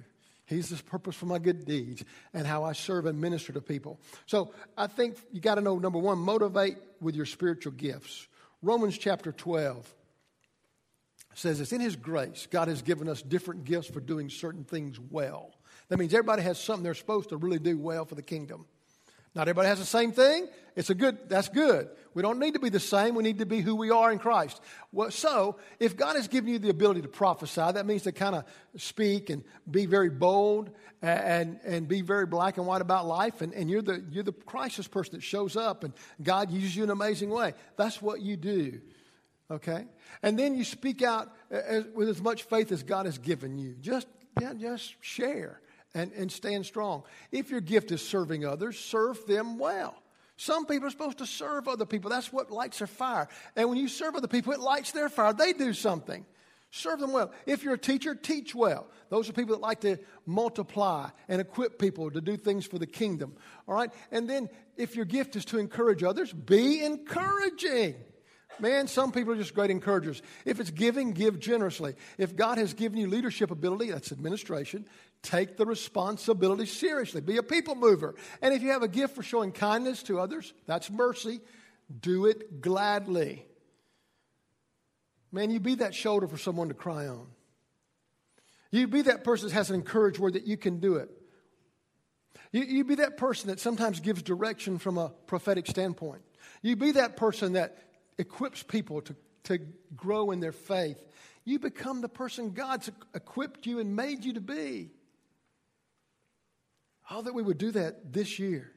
He's 0.46 0.70
the 0.70 0.82
purpose 0.82 1.14
for 1.14 1.26
my 1.26 1.38
good 1.38 1.64
deeds 1.64 2.02
and 2.34 2.46
how 2.46 2.64
I 2.64 2.72
serve 2.72 3.06
and 3.06 3.20
minister 3.20 3.52
to 3.52 3.60
people. 3.60 4.00
So 4.26 4.52
I 4.76 4.88
think 4.88 5.16
you 5.30 5.40
got 5.40 5.54
to 5.56 5.60
know 5.60 5.78
number 5.78 5.98
one, 5.98 6.18
motivate 6.18 6.78
with 7.00 7.14
your 7.14 7.26
spiritual 7.26 7.72
gifts. 7.72 8.26
Romans 8.62 8.98
chapter 8.98 9.30
12. 9.30 9.94
says 11.34 11.60
this 11.60 11.72
In 11.72 11.80
His 11.80 11.94
grace, 11.94 12.48
God 12.50 12.66
has 12.66 12.82
given 12.82 13.08
us 13.08 13.22
different 13.22 13.64
gifts 13.64 13.88
for 13.88 14.00
doing 14.00 14.28
certain 14.30 14.64
things 14.64 14.98
well. 14.98 15.52
That 15.90 15.98
means 15.98 16.14
everybody 16.14 16.42
has 16.42 16.58
something 16.58 16.84
they're 16.84 16.94
supposed 16.94 17.28
to 17.28 17.36
really 17.36 17.58
do 17.58 17.76
well 17.76 18.04
for 18.04 18.14
the 18.14 18.22
kingdom. 18.22 18.64
Not 19.34 19.42
everybody 19.42 19.68
has 19.68 19.78
the 19.78 19.84
same 19.84 20.12
thing. 20.12 20.48
It's 20.74 20.90
a 20.90 20.94
good, 20.94 21.28
that's 21.28 21.48
good. 21.48 21.88
We 22.14 22.22
don't 22.22 22.38
need 22.38 22.54
to 22.54 22.60
be 22.60 22.68
the 22.68 22.80
same. 22.80 23.14
We 23.14 23.22
need 23.22 23.38
to 23.38 23.46
be 23.46 23.60
who 23.60 23.76
we 23.76 23.90
are 23.90 24.10
in 24.10 24.18
Christ. 24.18 24.60
Well, 24.92 25.10
so, 25.10 25.56
if 25.78 25.96
God 25.96 26.16
has 26.16 26.26
given 26.26 26.50
you 26.50 26.58
the 26.58 26.70
ability 26.70 27.02
to 27.02 27.08
prophesy, 27.08 27.72
that 27.72 27.86
means 27.86 28.02
to 28.02 28.12
kind 28.12 28.34
of 28.34 28.44
speak 28.76 29.30
and 29.30 29.44
be 29.70 29.86
very 29.86 30.10
bold 30.10 30.70
and, 31.02 31.60
and 31.64 31.86
be 31.86 32.02
very 32.02 32.26
black 32.26 32.56
and 32.56 32.66
white 32.66 32.82
about 32.82 33.06
life. 33.06 33.40
And, 33.40 33.52
and 33.52 33.70
you're, 33.70 33.82
the, 33.82 34.02
you're 34.10 34.24
the 34.24 34.32
crisis 34.32 34.88
person 34.88 35.14
that 35.14 35.22
shows 35.22 35.56
up 35.56 35.84
and 35.84 35.92
God 36.22 36.50
uses 36.50 36.74
you 36.74 36.84
in 36.84 36.90
an 36.90 36.96
amazing 36.96 37.30
way. 37.30 37.54
That's 37.76 38.00
what 38.00 38.20
you 38.20 38.36
do. 38.36 38.80
Okay? 39.50 39.86
And 40.22 40.38
then 40.38 40.54
you 40.56 40.64
speak 40.64 41.02
out 41.02 41.32
as, 41.50 41.84
with 41.94 42.08
as 42.08 42.20
much 42.20 42.44
faith 42.44 42.70
as 42.70 42.84
God 42.84 43.06
has 43.06 43.18
given 43.18 43.58
you. 43.58 43.74
Just, 43.80 44.06
yeah, 44.40 44.54
just 44.54 44.94
share 45.00 45.60
and, 45.94 46.12
and 46.12 46.30
stand 46.30 46.66
strong. 46.66 47.02
If 47.32 47.50
your 47.50 47.60
gift 47.60 47.90
is 47.90 48.06
serving 48.06 48.44
others, 48.44 48.78
serve 48.78 49.26
them 49.26 49.58
well. 49.58 49.94
Some 50.36 50.64
people 50.64 50.88
are 50.88 50.90
supposed 50.90 51.18
to 51.18 51.26
serve 51.26 51.68
other 51.68 51.84
people. 51.84 52.10
That's 52.10 52.32
what 52.32 52.50
lights 52.50 52.78
their 52.78 52.86
fire. 52.86 53.28
And 53.56 53.68
when 53.68 53.78
you 53.78 53.88
serve 53.88 54.16
other 54.16 54.28
people, 54.28 54.52
it 54.52 54.60
lights 54.60 54.92
their 54.92 55.10
fire. 55.10 55.34
They 55.34 55.52
do 55.52 55.74
something. 55.74 56.24
Serve 56.70 57.00
them 57.00 57.12
well. 57.12 57.32
If 57.46 57.64
you're 57.64 57.74
a 57.74 57.78
teacher, 57.78 58.14
teach 58.14 58.54
well. 58.54 58.86
Those 59.08 59.28
are 59.28 59.32
people 59.32 59.56
that 59.56 59.60
like 59.60 59.80
to 59.80 59.98
multiply 60.24 61.10
and 61.28 61.40
equip 61.40 61.78
people 61.78 62.10
to 62.10 62.20
do 62.20 62.36
things 62.36 62.64
for 62.64 62.78
the 62.78 62.86
kingdom. 62.86 63.34
All 63.66 63.74
right? 63.74 63.90
And 64.12 64.30
then 64.30 64.48
if 64.76 64.94
your 64.94 65.04
gift 65.04 65.34
is 65.34 65.44
to 65.46 65.58
encourage 65.58 66.02
others, 66.04 66.32
be 66.32 66.82
encouraging. 66.82 67.96
Man, 68.60 68.88
some 68.88 69.10
people 69.10 69.32
are 69.32 69.36
just 69.36 69.54
great 69.54 69.70
encouragers. 69.70 70.22
If 70.44 70.60
it's 70.60 70.70
giving, 70.70 71.12
give 71.12 71.40
generously. 71.40 71.94
If 72.18 72.36
God 72.36 72.58
has 72.58 72.74
given 72.74 72.98
you 72.98 73.08
leadership 73.08 73.50
ability, 73.50 73.90
that's 73.90 74.12
administration, 74.12 74.86
take 75.22 75.56
the 75.56 75.66
responsibility 75.66 76.66
seriously. 76.66 77.20
Be 77.20 77.36
a 77.36 77.42
people 77.42 77.74
mover. 77.74 78.14
And 78.40 78.54
if 78.54 78.62
you 78.62 78.70
have 78.70 78.82
a 78.82 78.88
gift 78.88 79.14
for 79.14 79.22
showing 79.22 79.52
kindness 79.52 80.02
to 80.04 80.18
others, 80.18 80.52
that's 80.66 80.90
mercy. 80.90 81.40
Do 82.00 82.26
it 82.26 82.60
gladly. 82.60 83.44
Man, 85.32 85.50
you 85.50 85.60
be 85.60 85.76
that 85.76 85.94
shoulder 85.94 86.26
for 86.26 86.38
someone 86.38 86.68
to 86.68 86.74
cry 86.74 87.06
on. 87.06 87.26
You 88.70 88.86
be 88.86 89.02
that 89.02 89.24
person 89.24 89.48
that 89.48 89.54
has 89.54 89.70
an 89.70 89.76
encouraged 89.76 90.18
word 90.18 90.34
that 90.34 90.46
you 90.46 90.56
can 90.56 90.78
do 90.80 90.96
it. 90.96 91.10
You, 92.52 92.62
you 92.62 92.84
be 92.84 92.96
that 92.96 93.16
person 93.16 93.48
that 93.48 93.60
sometimes 93.60 94.00
gives 94.00 94.22
direction 94.22 94.78
from 94.78 94.98
a 94.98 95.10
prophetic 95.26 95.66
standpoint. 95.66 96.22
You 96.62 96.76
be 96.76 96.92
that 96.92 97.16
person 97.16 97.54
that 97.54 97.78
equips 98.18 98.62
people 98.62 99.00
to, 99.02 99.16
to 99.44 99.58
grow 99.96 100.30
in 100.30 100.40
their 100.40 100.52
faith. 100.52 100.98
You 101.44 101.58
become 101.58 102.00
the 102.00 102.08
person 102.08 102.50
God's 102.50 102.90
equipped 103.14 103.66
you 103.66 103.78
and 103.78 103.96
made 103.96 104.24
you 104.24 104.34
to 104.34 104.40
be. 104.40 104.90
Oh, 107.10 107.22
that 107.22 107.34
we 107.34 107.42
would 107.42 107.58
do 107.58 107.72
that 107.72 108.12
this 108.12 108.38
year. 108.38 108.70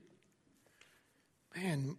Man, 1.55 1.95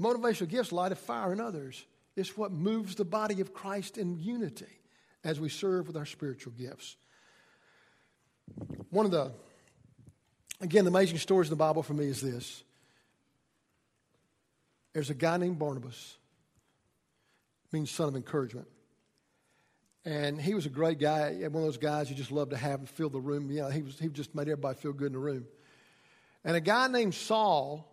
motivational 0.00 0.48
gifts 0.48 0.70
light 0.70 0.92
a 0.92 0.94
fire 0.94 1.32
in 1.32 1.40
others. 1.40 1.84
It's 2.16 2.36
what 2.36 2.52
moves 2.52 2.94
the 2.94 3.04
body 3.04 3.40
of 3.40 3.52
Christ 3.52 3.98
in 3.98 4.18
unity 4.18 4.80
as 5.24 5.40
we 5.40 5.48
serve 5.48 5.88
with 5.88 5.96
our 5.96 6.06
spiritual 6.06 6.52
gifts. 6.52 6.96
One 8.90 9.06
of 9.06 9.12
the, 9.12 9.32
again, 10.60 10.84
the 10.84 10.90
amazing 10.90 11.18
stories 11.18 11.48
in 11.48 11.50
the 11.50 11.56
Bible 11.56 11.82
for 11.82 11.94
me 11.94 12.06
is 12.06 12.20
this. 12.20 12.62
There's 14.92 15.10
a 15.10 15.14
guy 15.14 15.36
named 15.36 15.58
Barnabas 15.58 16.16
means 17.72 17.90
son 17.90 18.08
of 18.08 18.16
encouragement. 18.16 18.66
And 20.04 20.40
he 20.40 20.54
was 20.54 20.64
a 20.64 20.70
great 20.70 20.98
guy, 20.98 21.32
one 21.32 21.46
of 21.46 21.52
those 21.52 21.76
guys 21.76 22.08
you 22.08 22.16
just 22.16 22.32
love 22.32 22.50
to 22.50 22.56
have 22.56 22.80
and 22.80 22.88
fill 22.88 23.10
the 23.10 23.20
room. 23.20 23.50
You 23.50 23.62
know, 23.62 23.68
he, 23.68 23.82
was, 23.82 23.98
he 23.98 24.08
just 24.08 24.34
made 24.34 24.48
everybody 24.48 24.78
feel 24.78 24.92
good 24.92 25.08
in 25.08 25.12
the 25.12 25.18
room. 25.18 25.44
And 26.44 26.56
a 26.56 26.60
guy 26.60 26.88
named 26.88 27.14
Saul 27.14 27.86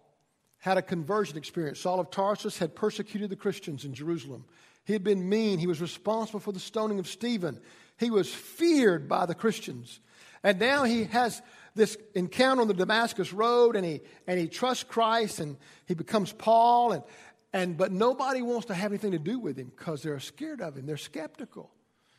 had 0.59 0.77
a 0.77 0.81
conversion 0.81 1.37
experience. 1.37 1.79
Saul 1.79 1.99
of 1.99 2.09
Tarsus 2.09 2.57
had 2.57 2.75
persecuted 2.75 3.29
the 3.29 3.35
Christians 3.35 3.83
in 3.83 3.93
Jerusalem. 3.93 4.45
He 4.85 4.93
had 4.93 5.03
been 5.03 5.27
mean. 5.27 5.59
He 5.59 5.67
was 5.67 5.81
responsible 5.81 6.39
for 6.39 6.53
the 6.53 6.59
stoning 6.59 6.97
of 6.99 7.07
Stephen. 7.07 7.59
He 7.97 8.09
was 8.09 8.33
feared 8.33 9.09
by 9.09 9.25
the 9.25 9.35
Christians. 9.35 9.99
And 10.43 10.59
now 10.59 10.85
he 10.85 11.05
has 11.05 11.41
this 11.75 11.97
encounter 12.15 12.61
on 12.61 12.67
the 12.69 12.73
Damascus 12.73 13.33
Road 13.33 13.75
and 13.75 13.85
he, 13.85 14.01
and 14.27 14.39
he 14.39 14.47
trusts 14.47 14.83
Christ 14.83 15.39
and 15.39 15.57
he 15.85 15.93
becomes 15.93 16.31
Paul. 16.31 16.93
And, 16.93 17.03
and, 17.51 17.77
but 17.77 17.91
nobody 17.91 18.41
wants 18.41 18.67
to 18.67 18.73
have 18.73 18.91
anything 18.91 19.11
to 19.11 19.19
do 19.19 19.39
with 19.39 19.57
him 19.57 19.71
because 19.75 20.03
they're 20.03 20.19
scared 20.21 20.61
of 20.61 20.77
him. 20.77 20.85
They're 20.85 20.95
skeptical. 20.95 21.69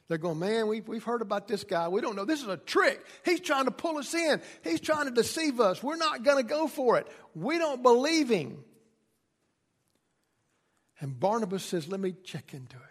They're 0.09 0.19
going, 0.19 0.39
man, 0.39 0.69
we've, 0.69 0.89
we've 0.89 1.05
heard 1.05 1.21
about 1.21 1.49
this 1.49 1.65
guy. 1.65 1.89
We 1.89 2.01
don't 2.01 2.17
know. 2.17 2.25
This 2.25 2.41
is 2.41 2.49
a 2.49 2.57
trick. 2.57 3.05
He's 3.27 3.41
trying 3.41 3.67
to 3.67 3.71
pull 3.71 3.99
us 3.99 4.15
in. 4.15 4.41
He's 4.65 4.81
trying 4.81 5.05
to 5.05 5.11
deceive 5.11 5.61
us. 5.61 5.83
We're 5.83 5.97
not 5.97 6.23
going 6.23 6.43
to 6.43 6.49
go 6.49 6.67
for 6.67 6.97
it. 6.97 7.07
We 7.35 7.59
don't 7.59 7.83
believe 7.83 8.31
him. 8.31 8.65
And 11.01 11.19
Barnabas 11.19 11.63
says, 11.63 11.89
let 11.89 12.01
me 12.01 12.15
check 12.25 12.55
into 12.55 12.77
it. 12.77 12.83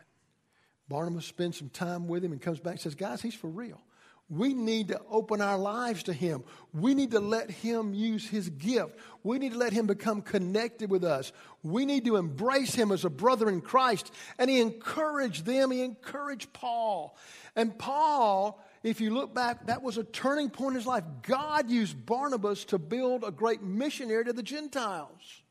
Barnabas 0.87 1.25
spends 1.25 1.57
some 1.57 1.69
time 1.69 2.07
with 2.07 2.23
him 2.23 2.31
and 2.31 2.41
comes 2.41 2.59
back 2.59 2.73
and 2.73 2.81
says, 2.81 2.95
guys, 2.95 3.21
he's 3.21 3.35
for 3.35 3.49
real. 3.49 3.81
We 4.29 4.53
need 4.53 4.89
to 4.89 4.99
open 5.09 5.41
our 5.41 5.57
lives 5.57 6.03
to 6.03 6.13
Him. 6.13 6.43
We 6.73 6.93
need 6.93 7.11
to 7.11 7.19
let 7.21 7.49
Him 7.49 7.93
use 7.93 8.27
His 8.27 8.49
gift. 8.49 8.97
We 9.23 9.39
need 9.39 9.53
to 9.53 9.57
let 9.57 9.71
Him 9.71 9.87
become 9.87 10.21
connected 10.21 10.89
with 10.89 11.05
us. 11.05 11.31
We 11.63 11.85
need 11.85 12.03
to 12.05 12.17
embrace 12.17 12.75
Him 12.75 12.91
as 12.91 13.05
a 13.05 13.09
brother 13.09 13.47
in 13.47 13.61
Christ. 13.61 14.11
And 14.37 14.49
He 14.49 14.59
encouraged 14.59 15.45
them, 15.45 15.71
He 15.71 15.81
encouraged 15.81 16.51
Paul. 16.51 17.15
And 17.55 17.77
Paul, 17.77 18.61
if 18.83 18.99
you 18.99 19.13
look 19.13 19.33
back, 19.33 19.67
that 19.67 19.81
was 19.81 19.97
a 19.97 20.03
turning 20.03 20.49
point 20.49 20.71
in 20.71 20.75
his 20.75 20.85
life. 20.85 21.05
God 21.21 21.69
used 21.69 22.05
Barnabas 22.05 22.65
to 22.65 22.77
build 22.77 23.23
a 23.23 23.31
great 23.31 23.61
missionary 23.61 24.25
to 24.25 24.33
the 24.33 24.43
Gentiles. 24.43 25.41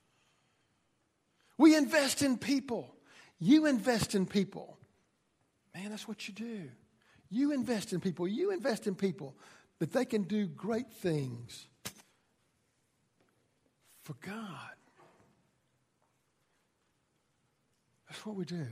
We 1.57 1.75
invest 1.75 2.21
in 2.21 2.37
people. 2.37 2.95
You 3.39 3.65
invest 3.65 4.15
in 4.15 4.27
people. 4.27 4.79
Man, 5.75 5.91
that's 5.91 6.07
what 6.07 6.29
you 6.29 6.35
do. 6.35 6.69
You 7.31 7.53
invest 7.53 7.93
in 7.93 8.01
people. 8.01 8.29
You 8.29 8.53
invest 8.53 8.87
in 8.87 8.95
people 8.95 9.35
that 9.79 9.93
they 9.93 10.05
can 10.05 10.23
do 10.23 10.47
great 10.47 10.91
things 10.93 11.67
for 14.03 14.15
God. 14.21 14.77
That's 18.09 18.25
what 18.25 18.37
we 18.37 18.45
do. 18.45 18.67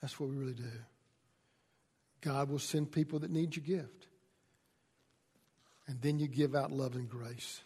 That's 0.00 0.18
what 0.20 0.28
we 0.28 0.36
really 0.36 0.54
do. 0.54 0.64
God 2.20 2.50
will 2.50 2.58
send 2.58 2.90
people 2.90 3.20
that 3.20 3.30
need 3.30 3.54
your 3.56 3.64
gift. 3.64 4.08
And 5.86 6.00
then 6.00 6.18
you 6.18 6.26
give 6.26 6.54
out 6.54 6.72
love 6.72 6.94
and 6.94 7.08
grace. 7.08 7.60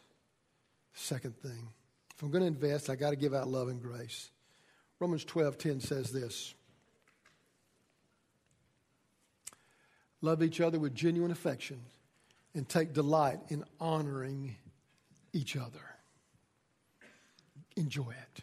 Second 0.93 1.37
thing. 1.39 1.69
If 2.15 2.23
I'm 2.23 2.31
going 2.31 2.43
to 2.43 2.49
invest, 2.49 2.91
I 2.91 2.97
got 2.97 3.11
to 3.11 3.17
give 3.17 3.33
out 3.33 3.49
love 3.49 3.69
and 3.69 3.81
grace. 3.81 4.31
Romans 4.99 5.25
12:10 5.25 5.81
says 5.81 6.11
this. 6.11 6.55
Love 10.21 10.43
each 10.43 10.61
other 10.61 10.79
with 10.79 10.95
genuine 10.95 11.31
affection 11.31 11.81
and 12.55 12.69
take 12.69 12.93
delight 12.93 13.39
in 13.49 13.65
honoring 13.81 14.57
each 15.33 15.57
other. 15.57 15.81
Enjoy 17.77 18.11
it. 18.11 18.43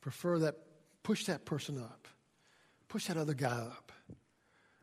Prefer 0.00 0.38
that, 0.40 0.54
push 1.02 1.24
that 1.24 1.44
person 1.44 1.78
up, 1.78 2.06
push 2.88 3.06
that 3.06 3.16
other 3.16 3.34
guy 3.34 3.48
up, 3.48 3.90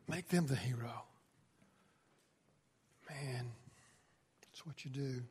make 0.06 0.28
them 0.28 0.46
the 0.46 0.56
hero. 0.56 1.04
Man, 3.08 3.50
that's 4.42 4.66
what 4.66 4.84
you 4.84 4.90
do. 4.90 5.22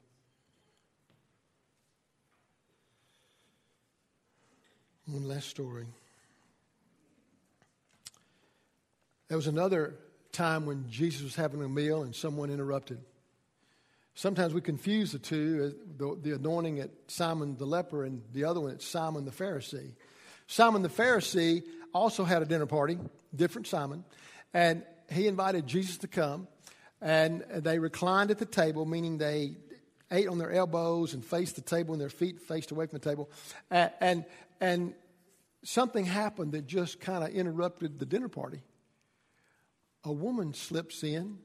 One 5.06 5.28
last 5.28 5.50
story. 5.50 5.86
There 9.34 9.38
was 9.40 9.48
another 9.48 9.96
time 10.32 10.68
when 10.68 10.88
Jesus 10.92 11.24
was 11.24 11.34
having 11.34 11.60
a 11.64 11.68
meal 11.68 12.04
and 12.04 12.14
someone 12.14 12.52
interrupted. 12.52 13.00
Sometimes 14.14 14.54
we 14.54 14.62
confuse 14.62 15.12
the 15.12 15.18
two, 15.18 15.74
uh, 15.74 15.94
the, 15.98 16.20
the 16.22 16.36
anointing 16.36 16.80
at 16.82 16.92
Simon 17.08 17.58
the 17.58 17.66
leper 17.66 18.04
and 18.04 18.22
the 18.32 18.46
other 18.46 18.62
one 18.62 18.74
at 18.74 18.84
Simon 18.84 19.26
the 19.26 19.32
Pharisee. 19.32 19.94
Simon 20.46 20.84
the 20.84 20.88
Pharisee 20.88 21.64
also 21.96 22.24
had 22.24 22.44
a 22.44 22.46
dinner 22.46 22.68
party, 22.68 23.00
different 23.36 23.66
Simon, 23.66 24.06
and 24.54 24.84
he 25.12 25.26
invited 25.26 25.66
Jesus 25.66 25.98
to 25.98 26.08
come. 26.08 26.48
And 27.02 27.44
they 27.56 27.80
reclined 27.80 28.30
at 28.30 28.38
the 28.38 28.46
table, 28.46 28.86
meaning 28.86 29.18
they 29.18 29.58
ate 30.12 30.28
on 30.28 30.38
their 30.38 30.52
elbows 30.52 31.16
and 31.16 31.26
faced 31.26 31.56
the 31.56 31.64
table 31.64 31.96
and 31.96 32.00
their 32.00 32.12
feet 32.12 32.40
faced 32.40 32.70
away 32.70 32.86
from 32.86 33.00
the 33.00 33.10
table. 33.10 33.32
And, 33.72 33.92
and, 34.00 34.26
and 34.62 34.94
something 35.64 36.06
happened 36.06 36.52
that 36.52 36.68
just 36.68 37.00
kind 37.00 37.24
of 37.24 37.32
interrupted 37.32 37.98
the 37.98 38.06
dinner 38.06 38.30
party 38.30 38.62
a 40.04 40.12
woman 40.12 40.54
slips 40.54 41.04
in 41.04 41.38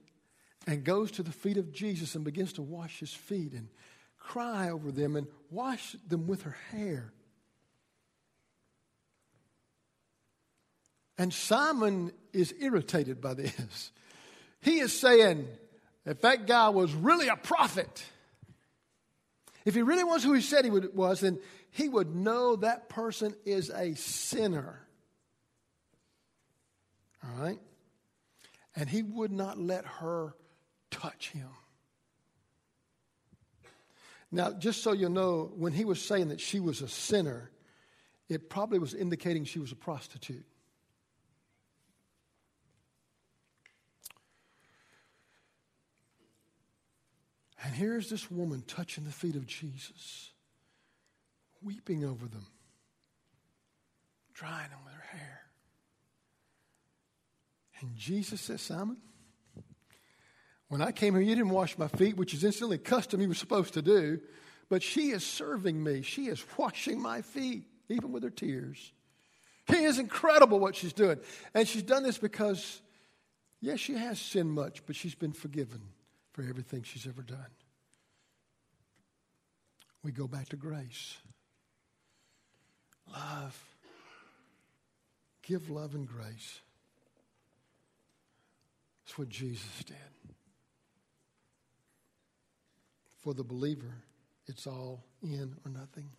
and 0.66 0.84
goes 0.84 1.10
to 1.12 1.22
the 1.22 1.32
feet 1.32 1.56
of 1.56 1.72
Jesus 1.72 2.14
and 2.14 2.24
begins 2.24 2.52
to 2.54 2.62
wash 2.62 2.98
his 3.00 3.12
feet 3.12 3.52
and 3.52 3.68
cry 4.18 4.70
over 4.70 4.90
them 4.90 5.16
and 5.16 5.26
wash 5.50 5.96
them 6.06 6.26
with 6.26 6.42
her 6.42 6.56
hair. 6.70 7.12
And 11.16 11.32
Simon 11.32 12.12
is 12.32 12.54
irritated 12.60 13.20
by 13.20 13.34
this. 13.34 13.90
He 14.60 14.78
is 14.78 14.92
saying, 14.92 15.48
if 16.04 16.20
that 16.22 16.46
guy 16.46 16.68
was 16.68 16.92
really 16.94 17.28
a 17.28 17.36
prophet, 17.36 18.04
if 19.64 19.74
he 19.74 19.82
really 19.82 20.04
was 20.04 20.22
who 20.22 20.32
he 20.32 20.40
said 20.40 20.64
he 20.64 20.70
was, 20.70 21.20
then 21.20 21.38
he 21.70 21.88
would 21.88 22.14
know 22.14 22.56
that 22.56 22.88
person 22.88 23.34
is 23.44 23.70
a 23.70 23.94
sinner. 23.94 24.80
All 27.24 27.42
right? 27.42 27.58
And 28.78 28.88
he 28.88 29.02
would 29.02 29.32
not 29.32 29.58
let 29.58 29.84
her 29.84 30.36
touch 30.92 31.30
him. 31.30 31.48
Now, 34.30 34.52
just 34.52 34.84
so 34.84 34.92
you 34.92 35.08
know, 35.08 35.50
when 35.56 35.72
he 35.72 35.84
was 35.84 36.00
saying 36.00 36.28
that 36.28 36.40
she 36.40 36.60
was 36.60 36.80
a 36.80 36.86
sinner, 36.86 37.50
it 38.28 38.48
probably 38.48 38.78
was 38.78 38.94
indicating 38.94 39.44
she 39.44 39.58
was 39.58 39.72
a 39.72 39.74
prostitute. 39.74 40.46
And 47.64 47.74
here's 47.74 48.08
this 48.08 48.30
woman 48.30 48.62
touching 48.64 49.02
the 49.02 49.10
feet 49.10 49.34
of 49.34 49.44
Jesus, 49.44 50.30
weeping 51.60 52.04
over 52.04 52.28
them, 52.28 52.46
drying 54.34 54.70
them 54.70 54.78
with 54.84 54.94
her 54.94 55.18
hair. 55.18 55.47
And 57.80 57.96
Jesus 57.96 58.40
says, 58.40 58.60
Simon, 58.60 58.96
when 60.68 60.82
I 60.82 60.92
came 60.92 61.14
here, 61.14 61.22
you 61.22 61.34
didn't 61.34 61.50
wash 61.50 61.78
my 61.78 61.88
feet, 61.88 62.16
which 62.16 62.34
is 62.34 62.44
instantly 62.44 62.76
a 62.76 62.80
custom 62.80 63.20
you 63.20 63.28
were 63.28 63.34
supposed 63.34 63.74
to 63.74 63.82
do, 63.82 64.20
but 64.68 64.82
she 64.82 65.10
is 65.10 65.24
serving 65.24 65.82
me. 65.82 66.02
She 66.02 66.26
is 66.26 66.44
washing 66.56 67.00
my 67.00 67.22
feet, 67.22 67.64
even 67.88 68.12
with 68.12 68.22
her 68.22 68.30
tears. 68.30 68.92
It 69.68 69.76
is 69.76 69.98
incredible 69.98 70.58
what 70.58 70.76
she's 70.76 70.92
doing. 70.92 71.18
And 71.54 71.66
she's 71.66 71.82
done 71.82 72.02
this 72.02 72.18
because, 72.18 72.80
yes, 73.60 73.80
she 73.80 73.94
has 73.94 74.18
sinned 74.18 74.52
much, 74.52 74.84
but 74.86 74.96
she's 74.96 75.14
been 75.14 75.32
forgiven 75.32 75.80
for 76.32 76.42
everything 76.42 76.82
she's 76.82 77.06
ever 77.06 77.22
done. 77.22 77.38
We 80.02 80.12
go 80.12 80.26
back 80.26 80.48
to 80.50 80.56
grace. 80.56 81.16
Love. 83.12 83.58
Give 85.42 85.70
love 85.70 85.94
and 85.94 86.06
grace. 86.06 86.60
That's 89.08 89.18
what 89.18 89.30
Jesus 89.30 89.84
did. 89.86 89.96
For 93.22 93.32
the 93.32 93.42
believer, 93.42 93.94
it's 94.46 94.66
all 94.66 95.06
in 95.22 95.56
or 95.64 95.72
nothing. 95.72 96.10